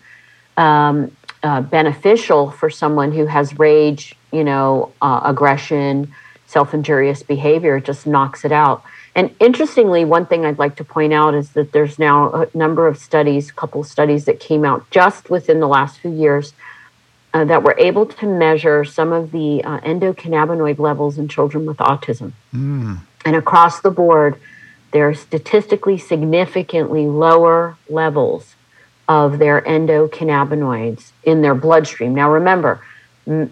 um, 0.56 1.10
uh, 1.42 1.60
beneficial 1.62 2.50
for 2.50 2.70
someone 2.70 3.12
who 3.12 3.26
has 3.26 3.58
rage, 3.58 4.14
you 4.32 4.44
know, 4.44 4.92
uh, 5.02 5.20
aggression, 5.24 6.12
self 6.46 6.74
injurious 6.74 7.22
behavior. 7.22 7.76
It 7.76 7.84
just 7.84 8.06
knocks 8.06 8.44
it 8.44 8.52
out. 8.52 8.84
And 9.14 9.34
interestingly, 9.38 10.04
one 10.04 10.26
thing 10.26 10.44
I'd 10.44 10.58
like 10.58 10.76
to 10.76 10.84
point 10.84 11.12
out 11.12 11.34
is 11.34 11.50
that 11.50 11.72
there's 11.72 11.98
now 11.98 12.32
a 12.32 12.48
number 12.52 12.88
of 12.88 12.98
studies, 12.98 13.50
a 13.50 13.52
couple 13.52 13.82
of 13.82 13.86
studies 13.86 14.24
that 14.24 14.40
came 14.40 14.64
out 14.64 14.90
just 14.90 15.30
within 15.30 15.60
the 15.60 15.68
last 15.68 16.00
few 16.00 16.10
years 16.10 16.52
uh, 17.32 17.44
that 17.44 17.62
were 17.62 17.76
able 17.78 18.06
to 18.06 18.26
measure 18.26 18.84
some 18.84 19.12
of 19.12 19.30
the 19.30 19.62
uh, 19.62 19.80
endocannabinoid 19.80 20.78
levels 20.78 21.16
in 21.18 21.28
children 21.28 21.66
with 21.66 21.76
autism. 21.78 22.32
Mm. 22.52 23.00
And 23.24 23.36
across 23.36 23.80
the 23.80 23.90
board, 23.90 24.40
there 24.92 25.08
are 25.08 25.14
statistically 25.14 25.98
significantly 25.98 27.06
lower 27.06 27.76
levels 27.88 28.54
of 29.08 29.38
their 29.38 29.60
endocannabinoids 29.60 31.10
in 31.24 31.42
their 31.42 31.54
bloodstream. 31.54 32.14
Now, 32.14 32.30
remember, 32.30 32.84
m- 33.26 33.50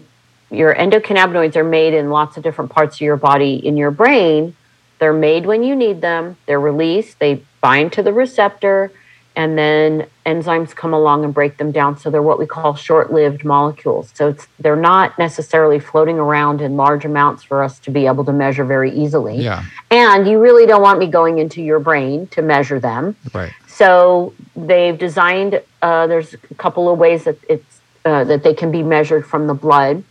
your 0.49 0.73
endocannabinoids 0.73 1.55
are 1.55 1.63
made 1.63 1.93
in 1.93 2.09
lots 2.09 2.37
of 2.37 2.43
different 2.43 2.71
parts 2.71 2.97
of 2.97 3.01
your 3.01 3.17
body 3.17 3.55
in 3.55 3.77
your 3.77 3.91
brain. 3.91 4.55
They're 5.03 5.11
made 5.11 5.45
when 5.45 5.63
you 5.63 5.75
need 5.75 5.99
them, 5.99 6.37
they're 6.45 6.61
released, 6.61 7.19
they 7.19 7.43
bind 7.59 7.91
to 7.91 8.01
the 8.01 8.13
receptor, 8.13 8.89
and 9.35 9.57
then 9.57 10.07
enzymes 10.25 10.73
come 10.73 10.93
along 10.93 11.25
and 11.25 11.33
break 11.33 11.57
them 11.57 11.73
down. 11.73 11.97
So 11.97 12.09
they're 12.09 12.21
what 12.21 12.39
we 12.39 12.45
call 12.45 12.73
short 12.75 13.11
lived 13.11 13.43
molecules. 13.43 14.13
So 14.13 14.33
they're 14.61 14.77
not 14.77 15.19
necessarily 15.19 15.77
floating 15.77 16.19
around 16.19 16.61
in 16.61 16.77
large 16.77 17.03
amounts 17.03 17.43
for 17.43 17.61
us 17.61 17.79
to 17.79 17.91
be 17.91 18.05
able 18.05 18.23
to 18.23 18.31
measure 18.31 18.63
very 18.63 18.97
easily. 18.97 19.35
Yeah. 19.41 19.65
And 19.91 20.25
you 20.25 20.39
really 20.39 20.65
don't 20.65 20.81
want 20.81 20.99
me 20.99 21.07
going 21.07 21.37
into 21.37 21.61
your 21.61 21.79
brain 21.79 22.27
to 22.27 22.41
measure 22.41 22.79
them. 22.79 23.17
Right. 23.33 23.51
So 23.67 24.33
they've 24.55 24.97
designed, 24.97 25.61
uh, 25.81 26.07
there's 26.07 26.33
a 26.33 26.55
couple 26.55 26.89
of 26.89 26.97
ways 26.97 27.25
that 27.25 27.37
it's 27.49 27.81
uh, 28.05 28.23
that 28.23 28.43
they 28.43 28.53
can 28.53 28.71
be 28.71 28.83
measured 28.83 29.25
from 29.25 29.47
the 29.47 29.53
blood. 29.53 30.01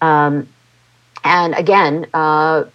Um, 0.00 0.46
and 1.24 1.54
again, 1.54 2.06
uh, 2.14 2.66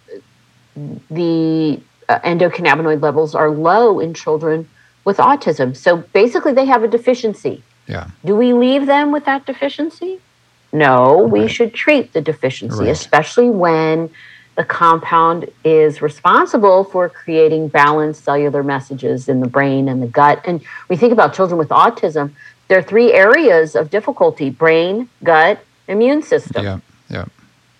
the 1.10 1.80
uh, 2.08 2.18
endocannabinoid 2.20 3.00
levels 3.02 3.34
are 3.34 3.50
low 3.50 4.00
in 4.00 4.14
children 4.14 4.68
with 5.04 5.18
autism. 5.18 5.76
So 5.76 5.98
basically, 5.98 6.52
they 6.52 6.64
have 6.64 6.82
a 6.82 6.88
deficiency. 6.88 7.62
Yeah. 7.86 8.08
Do 8.24 8.34
we 8.36 8.52
leave 8.52 8.86
them 8.86 9.12
with 9.12 9.24
that 9.26 9.46
deficiency? 9.46 10.20
No, 10.72 11.18
we 11.18 11.46
should 11.46 11.72
treat 11.72 12.12
the 12.12 12.20
deficiency, 12.20 12.80
Right. 12.80 12.88
especially 12.88 13.48
when 13.48 14.10
the 14.56 14.64
compound 14.64 15.48
is 15.64 16.00
responsible 16.02 16.84
for 16.84 17.08
creating 17.08 17.68
balanced 17.68 18.24
cellular 18.24 18.62
messages 18.62 19.28
in 19.28 19.40
the 19.40 19.46
brain 19.46 19.88
and 19.88 20.02
the 20.02 20.06
gut. 20.06 20.40
And 20.44 20.60
we 20.88 20.96
think 20.96 21.12
about 21.12 21.34
children 21.34 21.58
with 21.58 21.68
autism, 21.68 22.32
there 22.68 22.78
are 22.78 22.82
three 22.82 23.12
areas 23.12 23.76
of 23.76 23.90
difficulty 23.90 24.50
brain, 24.50 25.08
gut, 25.22 25.58
immune 25.86 26.22
system. 26.22 26.64
Yeah. 26.64 26.78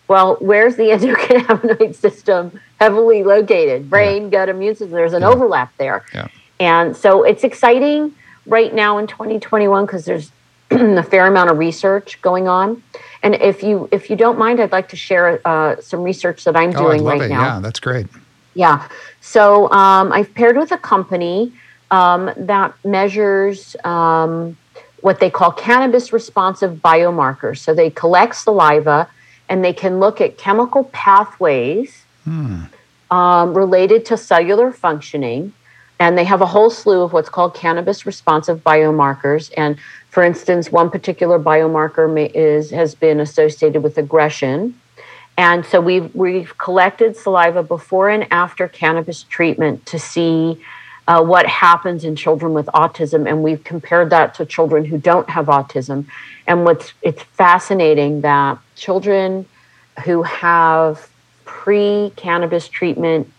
Yeah. 0.09 0.15
Well, 0.15 0.37
where's 0.41 0.77
the 0.77 0.85
endocannabinoid 0.91 1.95
system 1.95 2.61
heavily 2.81 3.23
located? 3.25 3.89
Brain, 3.91 4.31
gut, 4.31 4.49
immune 4.49 4.75
system. 4.75 4.91
There's 4.93 5.13
an 5.13 5.23
Yeah. 5.23 5.29
overlap 5.29 5.73
there. 5.79 6.05
Yeah. 6.15 6.29
And 6.61 6.97
so 6.97 7.25
it's 7.25 7.45
exciting 7.45 8.13
right 8.47 8.73
now 8.75 8.99
in 8.99 9.07
2021 9.07 9.87
because 9.87 10.05
there's 10.05 10.31
a 10.71 11.03
fair 11.03 11.27
amount 11.27 11.51
of 11.51 11.59
research 11.59 12.21
going 12.23 12.49
on. 12.49 12.83
And 13.23 13.35
if 13.37 13.63
you 13.63 13.89
if 13.91 14.11
you 14.11 14.17
don't 14.17 14.39
mind, 14.39 14.61
I'd 14.61 14.73
like 14.73 14.89
to 14.91 14.97
share 14.97 15.41
uh, 15.45 15.81
some 15.81 16.03
research 16.03 16.45
that 16.45 16.57
I'm 16.57 16.71
Oh, 16.77 16.85
doing 16.85 17.05
right 17.05 17.23
it. 17.23 17.29
now. 17.29 17.43
Yeah, 17.43 17.61
that's 17.61 17.81
great. 17.81 18.07
Yeah. 18.55 18.87
So 19.21 19.71
um, 19.73 20.13
I've 20.13 20.33
paired 20.35 20.57
with 20.57 20.71
a 20.73 20.79
company 20.79 21.53
um, 21.91 22.31
that 22.37 22.75
measures 22.85 23.75
um, 23.85 24.57
what 25.01 25.19
they 25.21 25.31
call 25.31 25.51
cannabis 25.53 26.13
responsive 26.13 26.77
biomarkers. 26.77 27.59
So 27.59 27.75
they 27.75 27.91
collect 27.91 28.37
saliva 28.37 29.09
and 29.49 29.65
they 29.65 29.73
can 29.73 30.01
look 30.01 30.21
at 30.21 30.39
chemical 30.39 30.85
pathways 30.85 32.05
Hmm. 32.25 32.63
um, 33.11 33.53
related 33.55 34.07
to 34.07 34.17
cellular 34.17 34.73
functioning. 34.73 35.53
And 36.01 36.19
they 36.19 36.25
have 36.25 36.41
a 36.41 36.47
whole 36.47 36.71
slew 36.71 37.03
of 37.03 37.13
what's 37.13 37.29
called 37.29 37.55
cannabis 37.55 38.05
responsive 38.07 38.65
biomarkers. 38.65 39.53
And 39.57 39.77
for 40.11 40.23
instance, 40.23 40.73
one 40.73 40.91
particular 40.91 41.39
biomarker 41.39 42.13
may, 42.13 42.27
is 42.27 42.71
has 42.71 42.95
been 42.95 43.21
associated 43.21 43.83
with 43.83 43.99
aggression. 43.99 44.81
And 45.37 45.67
so 45.67 45.81
we've 45.81 46.15
we've 46.15 46.57
collected 46.59 47.17
saliva 47.17 47.63
before 47.63 48.09
and 48.09 48.27
after 48.31 48.69
cannabis 48.69 49.25
treatment 49.25 49.85
to 49.87 49.99
see 49.99 50.61
uh, 51.07 51.23
what 51.23 51.47
happens 51.47 52.05
in 52.05 52.17
children 52.17 52.55
with 52.55 52.67
autism, 52.67 53.29
and 53.29 53.43
we've 53.43 53.63
compared 53.65 54.11
that 54.11 54.35
to 54.35 54.47
children 54.47 54.85
who 54.85 54.99
don't 54.99 55.29
have 55.31 55.47
autism. 55.47 56.07
And 56.47 56.65
what's 56.65 56.93
it's 57.03 57.23
fascinating 57.23 58.23
that 58.23 58.59
children 58.75 59.47
who 60.05 60.23
have 60.23 61.09
pre-cannabis 61.45 62.69
treatment 62.69 63.31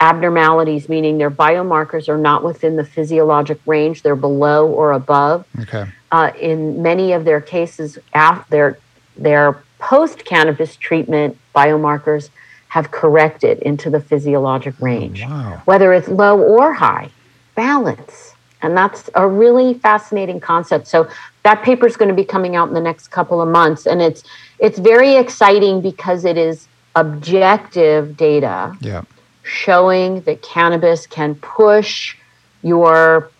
abnormalities, 0.00 0.88
meaning 0.88 1.18
their 1.18 1.30
biomarkers 1.30 2.08
are 2.08 2.16
not 2.16 2.42
within 2.42 2.76
the 2.76 2.84
physiologic 2.84 3.60
range, 3.66 4.02
they're 4.02 4.16
below 4.16 4.66
or 4.66 4.92
above. 4.92 5.46
Okay. 5.60 5.86
Uh, 6.10 6.32
in 6.40 6.82
many 6.82 7.12
of 7.12 7.24
their 7.24 7.40
cases, 7.40 7.98
after 8.14 8.50
their 8.50 8.78
their 9.16 9.62
post 9.78 10.24
cannabis 10.24 10.76
treatment 10.76 11.36
biomarkers 11.54 12.30
have 12.70 12.90
corrected 12.92 13.58
into 13.60 13.90
the 13.90 14.00
physiologic 14.00 14.74
oh, 14.80 14.84
range, 14.84 15.22
Wow. 15.22 15.60
whether 15.66 15.92
it's 15.92 16.08
low 16.08 16.40
or 16.40 16.72
high. 16.72 17.10
Balance, 17.56 18.34
and 18.62 18.76
that's 18.76 19.10
a 19.14 19.28
really 19.28 19.74
fascinating 19.74 20.40
concept. 20.40 20.86
So 20.86 21.08
that 21.42 21.62
paper 21.62 21.86
is 21.86 21.96
going 21.96 22.08
to 22.08 22.14
be 22.14 22.24
coming 22.24 22.56
out 22.56 22.68
in 22.68 22.74
the 22.74 22.80
next 22.80 23.08
couple 23.08 23.42
of 23.42 23.48
months, 23.48 23.86
and 23.86 24.00
it's 24.00 24.22
it's 24.58 24.78
very 24.78 25.16
exciting 25.16 25.80
because 25.80 26.24
it 26.24 26.38
is 26.38 26.68
objective 26.96 28.16
data 28.16 28.74
Yeah. 28.80 29.02
showing 29.42 30.20
that 30.22 30.42
cannabis 30.42 31.06
can 31.06 31.34
push 31.34 32.16
your 32.62 33.30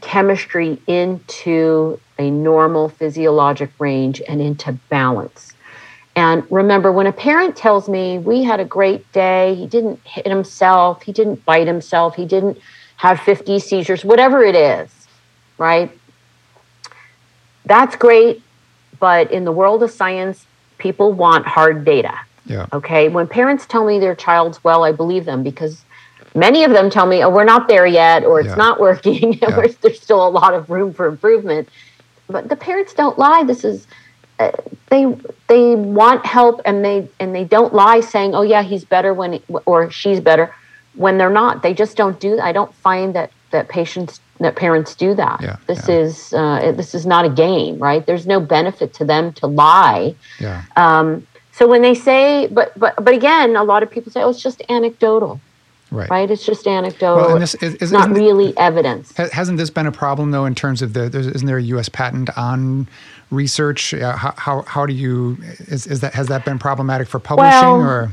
chemistry 0.00 0.80
into 0.86 2.00
a 2.18 2.30
normal 2.30 2.88
physiologic 2.88 3.70
range 3.78 4.20
and 4.28 4.40
into 4.40 4.72
balance. 4.88 5.49
And 6.16 6.44
remember, 6.50 6.90
when 6.90 7.06
a 7.06 7.12
parent 7.12 7.56
tells 7.56 7.88
me, 7.88 8.18
We 8.18 8.42
had 8.42 8.60
a 8.60 8.64
great 8.64 9.10
day, 9.12 9.54
he 9.54 9.66
didn't 9.66 10.00
hit 10.04 10.26
himself, 10.26 11.02
he 11.02 11.12
didn't 11.12 11.44
bite 11.44 11.66
himself, 11.66 12.16
he 12.16 12.26
didn't 12.26 12.58
have 12.96 13.20
50 13.20 13.58
seizures, 13.60 14.04
whatever 14.04 14.42
it 14.42 14.54
is, 14.54 14.90
right? 15.56 15.90
That's 17.64 17.96
great. 17.96 18.42
But 18.98 19.30
in 19.30 19.44
the 19.44 19.52
world 19.52 19.82
of 19.82 19.90
science, 19.90 20.44
people 20.78 21.12
want 21.12 21.46
hard 21.46 21.84
data. 21.84 22.18
Yeah. 22.44 22.66
Okay. 22.72 23.08
When 23.08 23.26
parents 23.26 23.64
tell 23.66 23.86
me 23.86 23.98
their 23.98 24.14
child's 24.14 24.62
well, 24.64 24.84
I 24.84 24.92
believe 24.92 25.24
them 25.24 25.42
because 25.42 25.84
many 26.34 26.64
of 26.64 26.72
them 26.72 26.90
tell 26.90 27.06
me, 27.06 27.22
oh, 27.22 27.30
we're 27.30 27.44
not 27.44 27.68
there 27.68 27.86
yet, 27.86 28.24
or 28.24 28.40
it's 28.40 28.48
Yeah. 28.50 28.54
not 28.56 28.80
working, 28.80 29.34
Yeah. 29.42 29.66
there's 29.80 30.00
still 30.02 30.26
a 30.26 30.28
lot 30.28 30.52
of 30.54 30.68
room 30.68 30.92
for 30.92 31.06
improvement. 31.06 31.68
But 32.28 32.48
the 32.48 32.56
parents 32.56 32.92
don't 32.92 33.18
lie. 33.18 33.44
This 33.44 33.64
is, 33.64 33.86
they 34.90 35.16
they 35.48 35.74
want 35.74 36.26
help 36.26 36.60
and 36.64 36.84
they 36.84 37.08
and 37.20 37.34
they 37.34 37.44
don't 37.44 37.72
lie 37.74 38.00
saying, 38.00 38.34
oh 38.34 38.42
yeah, 38.42 38.62
he's 38.62 38.84
better 38.84 39.12
when 39.14 39.34
he, 39.34 39.42
or 39.66 39.90
she's 39.90 40.20
better 40.20 40.54
when 40.94 41.18
they're 41.18 41.30
not. 41.30 41.62
They 41.62 41.74
just 41.74 41.96
don't 41.96 42.18
do. 42.20 42.40
I 42.40 42.52
don't 42.52 42.74
find 42.76 43.14
that 43.14 43.30
that 43.50 43.68
patients 43.68 44.20
that 44.38 44.56
parents 44.56 44.94
do 44.94 45.14
that. 45.14 45.40
Yeah, 45.42 45.56
This 45.66 45.88
yeah. 45.88 45.94
is 45.96 46.32
uh, 46.32 46.72
this 46.72 46.94
is 46.94 47.04
not 47.06 47.24
a 47.24 47.28
game, 47.30 47.78
right? 47.78 48.04
There's 48.04 48.26
no 48.26 48.40
benefit 48.40 48.94
to 48.94 49.04
them 49.04 49.32
to 49.34 49.46
lie. 49.46 50.14
Yeah. 50.38 50.64
Um, 50.76 51.26
so 51.52 51.68
when 51.68 51.82
they 51.82 51.94
say, 51.94 52.46
but 52.46 52.78
but 52.78 52.94
but 52.96 53.14
again, 53.14 53.56
a 53.56 53.64
lot 53.64 53.82
of 53.82 53.90
people 53.90 54.10
say, 54.12 54.22
oh, 54.22 54.30
it's 54.30 54.42
just 54.42 54.62
anecdotal, 54.68 55.40
Right. 55.90 56.08
right? 56.08 56.30
It's 56.30 56.46
just 56.46 56.66
anecdotal. 56.66 57.16
Well, 57.16 57.32
and 57.34 57.42
this 57.42 57.56
is, 57.56 57.74
is 57.76 57.90
not 57.90 58.10
really 58.10 58.56
evidence. 58.56 59.12
Hasn't 59.16 59.58
this 59.58 59.70
been 59.70 59.86
a 59.86 59.92
problem 59.92 60.30
though 60.30 60.44
in 60.44 60.54
terms 60.54 60.82
of 60.82 60.92
the? 60.92 61.08
There's, 61.08 61.26
isn't 61.26 61.46
there 61.46 61.58
a 61.58 61.62
U.S. 61.62 61.88
patent 61.88 62.30
on 62.38 62.88
research? 63.30 63.92
Uh, 63.92 64.16
how, 64.16 64.32
how 64.36 64.62
how 64.62 64.86
do 64.86 64.92
you 64.92 65.36
is, 65.42 65.86
is 65.88 66.00
that 66.00 66.14
has 66.14 66.28
that 66.28 66.44
been 66.44 66.58
problematic 66.60 67.08
for 67.08 67.18
publishing 67.18 67.50
Well, 67.50 67.80
or? 67.80 68.12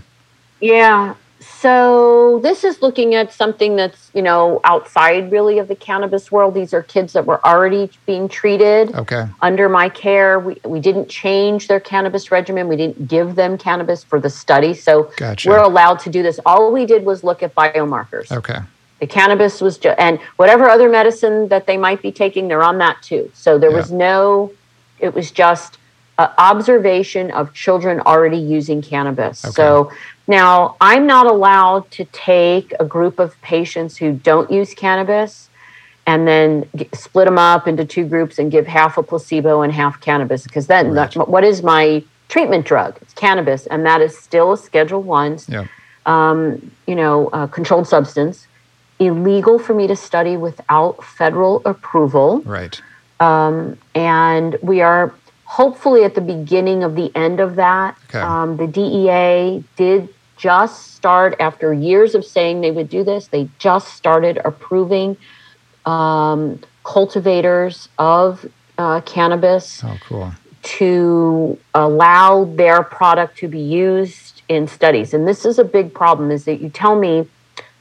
Yeah. 0.60 1.14
So 1.60 2.40
this 2.44 2.64
is 2.64 2.84
looking 2.84 3.16
at 3.16 3.34
something 3.34 3.76
that's 3.76 4.12
you 4.14 4.22
know 4.22 4.62
outside 4.64 5.32
really 5.32 5.58
of 5.58 5.68
the 5.68 5.76
cannabis 5.76 6.32
world. 6.32 6.54
These 6.54 6.74
are 6.74 6.84
kids 6.84 7.14
that 7.14 7.26
were 7.26 7.44
already 7.46 7.90
being 8.06 8.30
treated 8.30 8.94
Okay. 8.94 9.26
under 9.42 9.68
my 9.68 9.90
care. 9.90 10.40
We 10.40 10.58
we 10.66 10.80
didn't 10.80 11.10
change 11.10 11.68
their 11.68 11.80
cannabis 11.80 12.32
regimen. 12.32 12.68
We 12.68 12.76
didn't 12.76 13.08
give 13.08 13.34
them 13.36 13.58
cannabis 13.58 14.04
for 14.04 14.20
the 14.20 14.30
study. 14.30 14.76
So 14.76 15.12
Gotcha. 15.18 15.50
we're 15.50 15.58
allowed 15.64 16.00
to 16.02 16.12
do 16.12 16.22
this. 16.22 16.40
All 16.46 16.72
we 16.72 16.86
did 16.86 17.04
was 17.06 17.24
look 17.24 17.42
at 17.42 17.56
biomarkers. 17.56 18.32
Okay. 18.32 18.60
The 19.00 19.08
cannabis 19.08 19.62
was 19.62 19.78
just, 19.78 20.00
and 20.00 20.20
whatever 20.38 20.68
other 20.70 20.90
medicine 20.90 21.48
that 21.50 21.68
they 21.68 21.78
might 21.78 22.02
be 22.02 22.12
taking, 22.12 22.48
they're 22.48 22.64
on 22.64 22.80
that 22.80 23.02
too. 23.04 23.32
So 23.36 23.60
there 23.60 23.70
was 23.72 23.92
no, 23.92 24.52
it 25.00 25.14
was 25.14 25.30
just 25.30 25.78
uh, 26.18 26.30
observation 26.40 27.30
of 27.30 27.54
children 27.54 28.00
already 28.02 28.38
using 28.40 28.82
cannabis. 28.82 29.46
Okay. 29.46 29.52
So 29.54 29.92
now 30.28 30.76
I'm 30.82 31.08
not 31.08 31.26
allowed 31.26 31.90
to 31.92 32.06
take 32.06 32.74
a 32.80 32.86
group 32.86 33.20
of 33.20 33.40
patients 33.42 33.98
who 33.98 34.14
don't 34.14 34.52
use 34.52 34.74
cannabis 34.74 35.50
and 36.06 36.28
then 36.28 36.70
split 36.94 37.26
them 37.26 37.38
up 37.38 37.68
into 37.68 37.84
two 37.86 38.06
groups 38.06 38.40
and 38.40 38.52
give 38.52 38.68
half 38.68 38.98
a 38.98 39.04
placebo 39.04 39.62
and 39.62 39.74
half 39.74 40.00
cannabis 40.00 40.44
because 40.44 40.68
then 40.68 40.94
Right. 40.94 41.12
that- 41.14 41.28
what 41.28 41.44
is 41.44 41.62
my 41.64 42.04
treatment 42.30 42.66
drug? 42.66 42.96
It's 43.02 43.14
cannabis, 43.14 43.68
and 43.68 43.86
that 43.86 44.02
is 44.02 44.18
still 44.18 44.54
a 44.54 44.58
Schedule 44.58 45.02
One 45.02 45.38
Yeah. 45.48 45.66
um, 46.06 46.72
you 46.86 46.96
know, 46.96 47.30
a 47.34 47.48
controlled 47.50 47.86
substance, 47.88 48.48
illegal 49.00 49.60
for 49.60 49.74
me 49.74 49.88
to 49.88 49.96
study 49.96 50.38
without 50.38 51.04
federal 51.04 51.62
approval. 51.66 52.42
Right. 52.46 52.80
Um, 53.20 53.78
and 53.94 54.58
we 54.62 54.82
are 54.82 55.12
hopefully 55.44 56.04
at 56.06 56.16
the 56.16 56.22
beginning 56.22 56.84
of 56.84 56.96
the 56.96 57.12
end 57.16 57.40
of 57.42 57.56
that. 57.58 57.96
Okay. 58.10 58.20
Um, 58.22 58.56
the 58.58 58.68
DEA 58.68 59.64
did 59.76 60.08
just 60.38 60.94
start, 60.96 61.36
after 61.40 61.74
years 61.74 62.16
of 62.16 62.24
saying 62.26 62.62
they 62.62 62.72
would 62.72 62.90
do 62.90 63.04
this, 63.04 63.28
they 63.28 63.50
just 63.60 63.94
started 63.96 64.40
approving 64.46 65.18
um, 65.86 66.60
cultivators 66.84 67.90
of 67.98 68.46
uh, 68.78 69.02
cannabis 69.02 69.84
Oh, 69.84 69.98
cool. 70.08 70.32
to 70.64 71.58
allow 71.74 72.46
their 72.46 72.84
product 72.84 73.38
to 73.40 73.48
be 73.48 73.60
used 73.60 74.42
in 74.50 74.68
studies. 74.68 75.14
And 75.14 75.28
this 75.28 75.46
is 75.46 75.60
a 75.60 75.64
big 75.64 75.94
problem 75.94 76.32
is 76.32 76.46
that 76.46 76.62
you 76.62 76.70
tell 76.70 76.98
me 76.98 77.28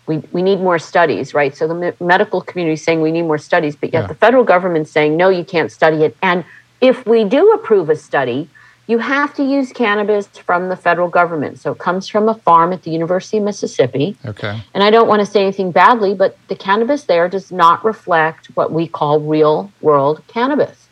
we, 0.06 0.18
we 0.32 0.40
need 0.42 0.60
more 0.60 0.78
studies, 0.78 1.34
right? 1.34 1.56
So 1.56 1.66
the 1.66 1.74
me- 1.74 1.92
medical 2.00 2.40
community 2.40 2.74
is 2.74 2.82
saying 2.84 3.00
we 3.00 3.10
need 3.10 3.22
more 3.22 3.38
studies, 3.38 3.74
but 3.74 3.92
yet 3.92 4.02
Yeah. 4.02 4.06
the 4.06 4.14
federal 4.14 4.44
government's 4.44 4.90
saying, 4.92 5.16
no, 5.16 5.28
you 5.28 5.44
can't 5.44 5.70
study 5.72 6.04
it. 6.04 6.16
And 6.22 6.44
if 6.80 7.04
we 7.06 7.24
do 7.24 7.52
approve 7.52 7.90
a 7.90 7.96
study, 7.96 8.48
you 8.88 8.98
have 8.98 9.34
to 9.34 9.42
use 9.42 9.72
cannabis 9.72 10.26
from 10.28 10.68
the 10.68 10.76
federal 10.76 11.08
government. 11.08 11.58
So 11.58 11.72
it 11.72 11.78
comes 11.78 12.06
from 12.08 12.28
a 12.28 12.34
farm 12.34 12.72
at 12.72 12.82
the 12.82 12.90
University 12.90 13.38
of 13.38 13.44
Mississippi. 13.44 14.16
Okay. 14.24 14.60
And 14.74 14.82
I 14.84 14.90
don't 14.90 15.08
want 15.08 15.20
to 15.20 15.26
say 15.26 15.42
anything 15.42 15.72
badly, 15.72 16.14
but 16.14 16.38
the 16.48 16.54
cannabis 16.54 17.04
there 17.04 17.28
does 17.28 17.50
not 17.50 17.84
reflect 17.84 18.46
what 18.54 18.70
we 18.72 18.86
call 18.86 19.18
real 19.20 19.72
world 19.80 20.22
cannabis. 20.28 20.88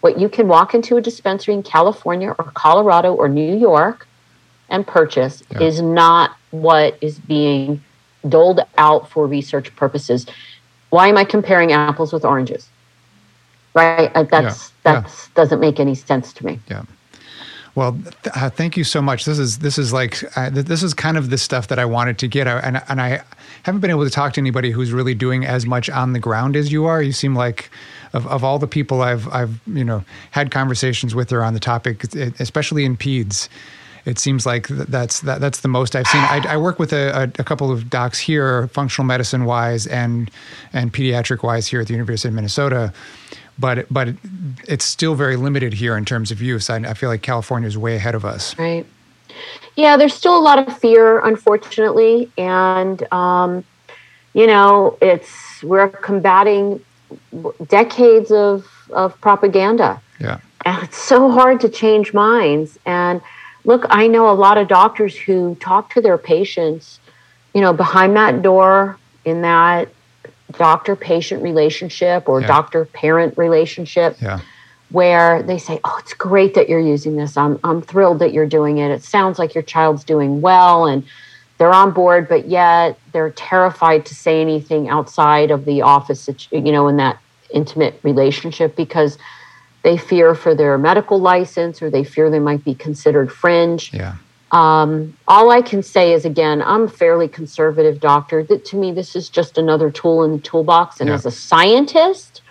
What 0.00 0.20
you 0.20 0.28
can 0.28 0.46
walk 0.46 0.74
into 0.74 0.96
a 0.96 1.00
dispensary 1.00 1.54
in 1.54 1.62
California 1.62 2.30
or 2.38 2.50
Colorado 2.54 3.14
or 3.14 3.28
New 3.28 3.56
York 3.56 4.06
and 4.68 4.86
purchase 4.86 5.42
Yeah. 5.50 5.62
is 5.62 5.80
not 5.80 6.36
what 6.50 6.98
is 7.00 7.18
being 7.18 7.82
doled 8.28 8.60
out 8.76 9.08
for 9.08 9.26
research 9.26 9.74
purposes. 9.74 10.26
Why 10.90 11.08
am 11.08 11.16
I 11.16 11.24
comparing 11.24 11.72
apples 11.72 12.12
with 12.12 12.24
oranges? 12.24 12.68
Right? 13.74 14.12
That's 14.30 14.72
Yeah. 14.84 14.92
Yeah. 14.92 15.04
doesn't 15.34 15.60
make 15.60 15.80
any 15.80 15.94
sense 15.94 16.32
to 16.34 16.44
me. 16.44 16.60
Yeah. 16.68 16.82
Well, 17.74 17.92
th- 17.92 18.34
uh, 18.34 18.50
thank 18.50 18.76
you 18.76 18.84
so 18.84 19.00
much. 19.00 19.24
This 19.24 19.38
is 19.38 19.58
this 19.58 19.78
is 19.78 19.92
like 19.92 20.24
uh, 20.36 20.50
th- 20.50 20.66
this 20.66 20.82
is 20.82 20.94
kind 20.94 21.16
of 21.16 21.30
the 21.30 21.38
stuff 21.38 21.68
that 21.68 21.78
I 21.78 21.84
wanted 21.84 22.18
to 22.18 22.28
get, 22.28 22.48
I, 22.48 22.58
and 22.60 22.82
and 22.88 23.00
I 23.00 23.22
haven't 23.62 23.80
been 23.80 23.90
able 23.90 24.04
to 24.04 24.10
talk 24.10 24.32
to 24.34 24.40
anybody 24.40 24.70
who's 24.70 24.92
really 24.92 25.14
doing 25.14 25.44
as 25.44 25.66
much 25.66 25.88
on 25.90 26.12
the 26.12 26.18
ground 26.18 26.56
as 26.56 26.72
you 26.72 26.86
are. 26.86 27.02
You 27.02 27.12
seem 27.12 27.34
like 27.34 27.70
of, 28.12 28.26
of 28.26 28.42
all 28.42 28.58
the 28.58 28.66
people 28.66 29.02
I've 29.02 29.28
I've 29.32 29.60
you 29.66 29.84
know 29.84 30.04
had 30.30 30.50
conversations 30.50 31.14
with 31.14 31.32
or 31.32 31.42
on 31.42 31.54
the 31.54 31.60
topic, 31.60 32.04
especially 32.40 32.84
in 32.84 32.96
peds. 32.96 33.48
It 34.04 34.18
seems 34.18 34.46
like 34.46 34.68
th- 34.68 34.88
that's 34.88 35.20
that, 35.20 35.40
that's 35.40 35.60
the 35.60 35.68
most 35.68 35.94
I've 35.94 36.06
seen. 36.06 36.22
I, 36.22 36.42
I 36.48 36.56
work 36.56 36.78
with 36.78 36.92
a, 36.92 37.24
a, 37.24 37.40
a 37.40 37.44
couple 37.44 37.70
of 37.70 37.90
docs 37.90 38.18
here, 38.18 38.68
functional 38.68 39.06
medicine 39.06 39.44
wise 39.44 39.86
and 39.86 40.30
and 40.72 40.92
pediatric 40.92 41.42
wise 41.42 41.66
here 41.66 41.80
at 41.80 41.86
the 41.88 41.92
University 41.92 42.28
of 42.28 42.34
Minnesota 42.34 42.92
but 43.58 43.86
but 43.92 44.08
it's 44.66 44.84
still 44.84 45.14
very 45.14 45.36
limited 45.36 45.74
here 45.74 45.96
in 45.96 46.04
terms 46.04 46.30
of 46.30 46.40
use. 46.40 46.70
I, 46.70 46.76
I 46.76 46.94
feel 46.94 47.08
like 47.08 47.22
California 47.22 47.66
is 47.66 47.76
way 47.76 47.96
ahead 47.96 48.14
of 48.14 48.24
us. 48.24 48.56
Right. 48.58 48.86
Yeah, 49.76 49.96
there's 49.96 50.14
still 50.14 50.36
a 50.36 50.40
lot 50.40 50.58
of 50.58 50.78
fear, 50.78 51.20
unfortunately, 51.20 52.30
and 52.36 53.10
um, 53.12 53.64
you 54.34 54.46
know, 54.46 54.98
it's 55.00 55.62
we're 55.62 55.88
combating 55.88 56.84
decades 57.66 58.30
of 58.30 58.66
of 58.90 59.20
propaganda, 59.20 60.00
Yeah, 60.20 60.40
and 60.64 60.82
it's 60.82 60.96
so 60.96 61.30
hard 61.30 61.60
to 61.60 61.68
change 61.68 62.12
minds. 62.12 62.78
And 62.86 63.20
look, 63.64 63.84
I 63.90 64.06
know 64.06 64.30
a 64.30 64.34
lot 64.34 64.58
of 64.58 64.68
doctors 64.68 65.16
who 65.16 65.54
talk 65.56 65.92
to 65.94 66.00
their 66.00 66.18
patients, 66.18 67.00
you 67.54 67.60
know, 67.60 67.72
behind 67.72 68.16
that 68.16 68.42
door 68.42 68.98
in 69.24 69.42
that 69.42 69.88
doctor 70.56 70.96
patient 70.96 71.42
relationship 71.42 72.28
or 72.28 72.40
Yeah. 72.40 72.46
doctor 72.46 72.84
parent 72.86 73.36
relationship 73.36 74.16
yeah, 74.20 74.40
where 74.90 75.42
they 75.42 75.58
say, 75.58 75.78
"Oh, 75.84 75.96
it's 75.98 76.14
great 76.14 76.54
that 76.54 76.68
you're 76.68 76.80
using 76.80 77.16
this. 77.16 77.36
I'm 77.36 77.58
I'm 77.62 77.82
thrilled 77.82 78.20
that 78.20 78.32
you're 78.32 78.46
doing 78.46 78.78
it. 78.78 78.90
It 78.90 79.02
sounds 79.02 79.38
like 79.38 79.54
your 79.54 79.62
child's 79.62 80.04
doing 80.04 80.40
well 80.40 80.86
and 80.86 81.04
they're 81.58 81.74
on 81.74 81.90
board, 81.90 82.28
but 82.28 82.48
yet 82.48 82.98
they're 83.12 83.30
terrified 83.30 84.06
to 84.06 84.14
say 84.14 84.40
anything 84.40 84.88
outside 84.88 85.50
of 85.50 85.64
the 85.64 85.82
office, 85.82 86.28
you 86.52 86.72
know, 86.72 86.86
in 86.88 86.96
that 86.98 87.18
intimate 87.52 87.98
relationship 88.04 88.76
because 88.76 89.18
they 89.82 89.96
fear 89.96 90.34
for 90.34 90.54
their 90.54 90.78
medical 90.78 91.20
license 91.20 91.82
or 91.82 91.90
they 91.90 92.04
fear 92.04 92.30
they 92.30 92.38
might 92.38 92.64
be 92.64 92.74
considered 92.74 93.32
fringe. 93.32 93.92
yeah, 93.92 94.16
Um, 94.50 95.14
all 95.26 95.50
I 95.50 95.60
can 95.60 95.82
say 95.82 96.12
is 96.12 96.24
again, 96.24 96.62
I'm 96.62 96.84
a 96.84 96.88
fairly 96.88 97.28
conservative 97.28 98.00
doctor. 98.00 98.42
That 98.42 98.64
to 98.66 98.76
me, 98.76 98.92
this 98.92 99.14
is 99.14 99.28
just 99.28 99.58
another 99.58 99.90
tool 99.90 100.24
in 100.24 100.32
the 100.32 100.38
toolbox. 100.38 101.00
And 101.00 101.08
Yeah. 101.08 101.14
as 101.14 101.26
a 101.26 101.30
scientist, 101.30 102.42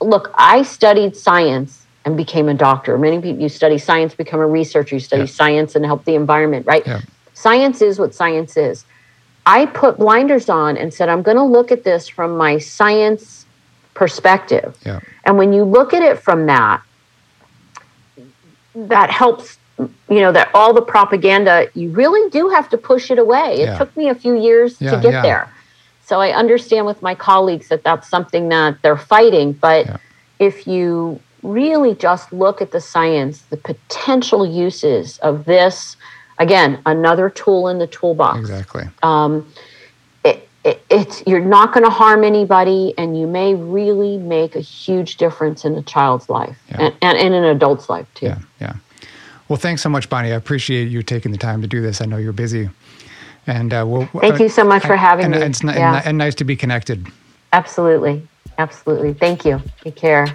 look, 0.00 0.32
I 0.36 0.62
studied 0.62 1.16
science 1.16 1.86
and 2.04 2.16
became 2.16 2.48
a 2.48 2.54
doctor. 2.54 2.98
Many 2.98 3.20
people 3.20 3.42
you 3.42 3.48
study 3.48 3.78
science, 3.78 4.14
become 4.14 4.40
a 4.40 4.46
researcher. 4.46 4.94
You 4.94 5.00
study 5.00 5.22
Yeah. 5.22 5.26
science 5.28 5.74
and 5.74 5.84
help 5.84 6.04
the 6.04 6.14
environment, 6.14 6.66
right? 6.66 6.86
Yeah. 6.86 7.00
Science 7.32 7.82
is 7.82 7.98
what 7.98 8.14
science 8.14 8.56
is. 8.56 8.84
I 9.46 9.66
put 9.66 9.98
blinders 9.98 10.48
on 10.48 10.76
and 10.76 10.92
said, 10.94 11.08
I'm 11.08 11.22
going 11.22 11.36
to 11.36 11.42
look 11.44 11.72
at 11.72 11.84
this 11.84 12.08
from 12.08 12.36
my 12.36 12.58
science 12.58 13.46
perspective. 13.94 14.76
And 15.26 15.36
when 15.36 15.52
you 15.52 15.64
look 15.64 15.92
at 15.92 16.02
it 16.02 16.18
from 16.20 16.46
that, 16.46 16.80
that 18.74 19.10
helps, 19.10 19.58
you 19.78 20.20
know, 20.20 20.32
that 20.32 20.50
all 20.54 20.72
the 20.72 20.82
propaganda, 20.82 21.68
you 21.74 21.90
really 21.90 22.30
do 22.30 22.48
have 22.48 22.68
to 22.70 22.78
push 22.78 23.10
it 23.10 23.18
away. 23.18 23.54
It 23.60 23.66
Yeah. 23.70 23.78
took 23.78 23.96
me 23.96 24.08
a 24.08 24.14
few 24.14 24.34
years 24.36 24.80
Yeah, 24.80 24.92
to 24.92 24.96
get 24.98 25.12
yeah. 25.12 25.22
there. 25.22 25.48
So 26.06 26.20
I 26.20 26.30
understand 26.32 26.86
with 26.86 27.02
my 27.02 27.14
colleagues 27.14 27.68
that 27.68 27.82
that's 27.82 28.08
something 28.08 28.48
that 28.50 28.76
they're 28.82 28.96
fighting. 28.96 29.52
But 29.52 29.86
if 30.38 30.66
you 30.66 31.18
really 31.42 31.94
just 31.94 32.32
look 32.32 32.60
at 32.62 32.70
the 32.70 32.80
science, 32.80 33.42
the 33.50 33.56
potential 33.56 34.46
uses 34.46 35.18
of 35.18 35.44
this, 35.44 35.96
again, 36.38 36.78
another 36.86 37.28
tool 37.30 37.68
in 37.68 37.78
the 37.78 37.86
toolbox 37.86 38.38
exactly. 38.40 38.84
um, 39.02 39.46
it, 40.24 40.48
it, 40.64 40.82
it's 40.90 41.22
you're 41.26 41.40
not 41.40 41.72
going 41.72 41.84
to 41.84 41.90
harm 41.90 42.24
anybody 42.24 42.94
and 42.96 43.18
you 43.18 43.26
may 43.26 43.54
really 43.54 44.16
make 44.18 44.56
a 44.56 44.60
huge 44.60 45.16
difference 45.16 45.64
in 45.64 45.74
a 45.76 45.82
child's 45.82 46.28
life 46.28 46.56
and, 46.70 46.94
and 47.02 47.18
in 47.18 47.32
an 47.34 47.44
adult's 47.44 47.88
life 47.90 48.06
too 48.14 48.26
Yeah, 48.26 48.38
yeah. 48.60 48.74
Well, 49.48 49.58
thanks 49.58 49.82
so 49.82 49.88
much, 49.88 50.08
Bonnie. 50.08 50.32
I 50.32 50.36
appreciate 50.36 50.88
you 50.88 51.02
taking 51.02 51.32
the 51.32 51.38
time 51.38 51.60
to 51.62 51.68
do 51.68 51.82
this. 51.82 52.00
I 52.00 52.06
know 52.06 52.16
you're 52.16 52.32
busy, 52.32 52.70
and 53.46 53.72
uh, 53.74 53.84
we'll. 53.86 54.06
Thank 54.06 54.40
you 54.40 54.48
so 54.48 54.64
much 54.64 54.84
for 54.86 54.96
having 54.96 55.26
and, 55.26 55.34
me. 55.34 55.42
And, 55.42 55.50
it's 55.54 55.62
Yeah. 55.62 56.02
and 56.04 56.16
nice 56.16 56.34
to 56.36 56.44
be 56.44 56.56
connected. 56.56 57.06
absolutely 57.52 58.26
absolutely 58.58 59.12
thank 59.14 59.44
you 59.44 59.60
take 59.82 59.96
care 59.96 60.26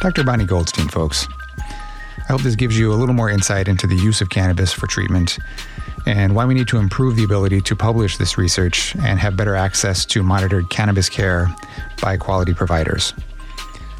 Dr. 0.00 0.22
Bonnie 0.22 0.44
Goldstein, 0.44 0.88
folks. 0.88 1.26
I 1.58 2.32
hope 2.32 2.42
this 2.42 2.54
gives 2.54 2.78
you 2.78 2.92
a 2.92 2.94
little 2.94 3.14
more 3.14 3.28
insight 3.28 3.66
into 3.66 3.88
the 3.88 3.96
use 3.96 4.20
of 4.20 4.30
cannabis 4.30 4.72
for 4.72 4.86
treatment 4.86 5.36
and 6.06 6.34
why 6.34 6.44
we 6.44 6.54
need 6.54 6.68
to 6.68 6.78
improve 6.78 7.16
the 7.16 7.24
ability 7.24 7.60
to 7.60 7.76
publish 7.76 8.16
this 8.16 8.38
research 8.38 8.94
and 8.96 9.18
have 9.18 9.36
better 9.36 9.56
access 9.56 10.06
to 10.06 10.22
monitored 10.22 10.70
cannabis 10.70 11.08
care 11.08 11.54
by 12.00 12.16
quality 12.16 12.54
providers. 12.54 13.12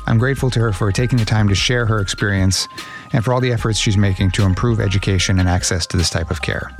I'm 0.07 0.19
grateful 0.19 0.51
to 0.51 0.61
her 0.61 0.73
for 0.73 0.92
taking 0.92 1.19
the 1.19 1.25
time 1.25 1.49
to 1.49 1.55
share 1.55 1.85
her 1.85 2.01
experience 2.01 2.69
and 3.12 3.25
for 3.25 3.35
all 3.35 3.40
the 3.40 3.53
efforts 3.53 3.79
she's 3.79 3.97
making 3.97 4.31
to 4.33 4.45
improve 4.45 4.81
education 4.81 5.40
and 5.40 5.49
access 5.49 5.87
to 5.88 5.96
this 5.96 6.11
type 6.11 6.31
of 6.31 6.42
care. 6.42 6.71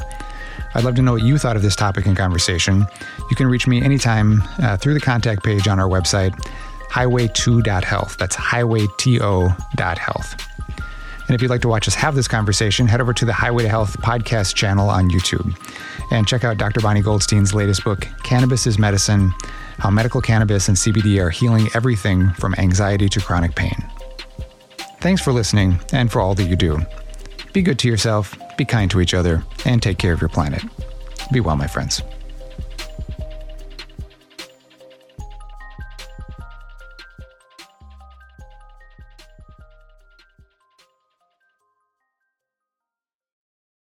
I'd 0.75 0.85
love 0.85 0.95
to 0.97 1.03
know 1.03 1.13
what 1.13 1.23
you 1.23 1.39
thought 1.39 1.57
of 1.57 1.63
this 1.63 1.75
topic 1.75 2.07
and 2.07 2.17
conversation. 2.17 2.87
You 3.31 3.37
can 3.37 3.49
reach 3.49 3.67
me 3.67 3.83
anytime 3.83 4.43
uh, 4.63 4.77
through 4.77 4.95
the 4.95 5.01
contact 5.01 5.43
page 5.43 5.67
on 5.67 5.81
our 5.81 5.89
website, 5.89 6.33
highwayto.health. 6.91 8.17
That's 8.19 8.37
highwayto.health. 8.37 10.37
And 11.27 11.35
if 11.35 11.43
you'd 11.43 11.51
like 11.51 11.63
to 11.63 11.69
watch 11.69 11.89
us 11.89 11.95
have 11.95 12.15
this 12.15 12.29
conversation, 12.29 12.87
head 12.87 13.01
over 13.01 13.13
to 13.13 13.25
the 13.25 13.33
Highway 13.33 13.65
to 13.65 13.69
Health 13.69 13.97
podcast 13.99 14.55
channel 14.55 14.89
on 14.89 15.11
YouTube 15.11 15.57
and 16.11 16.27
check 16.27 16.45
out 16.45 16.57
Dr. 16.57 16.81
Bonnie 16.81 17.03
Goldstein's 17.03 17.53
latest 17.53 17.85
book, 17.85 18.07
Cannabis 18.23 18.67
is 18.67 18.79
Medicine 18.79 19.33
How 19.79 19.91
Medical 19.91 20.21
Cannabis 20.21 20.69
and 20.69 20.77
CBD 20.77 21.21
Are 21.21 21.31
Healing 21.31 21.69
Everything 21.75 22.31
from 22.35 22.55
Anxiety 22.59 23.09
to 23.09 23.21
Chronic 23.21 23.55
Pain. 23.57 23.77
Thanks 25.01 25.21
for 25.21 25.33
listening 25.33 25.81
and 25.93 26.11
for 26.11 26.21
all 26.21 26.35
that 26.35 26.45
you 26.45 26.57
do. 26.57 26.79
Be 27.53 27.63
good 27.63 27.79
to 27.81 27.89
yourself, 27.89 28.37
be 28.57 28.65
kind 28.65 28.91
to 28.91 29.01
each 29.01 29.15
other, 29.15 29.43
and 29.65 29.83
take 29.83 29.99
care 29.99 30.13
of 30.13 30.21
your 30.21 30.29
planet. 30.29 30.63
Be 31.33 31.41
well, 31.41 31.57
my 31.57 31.67
friends. 31.67 32.03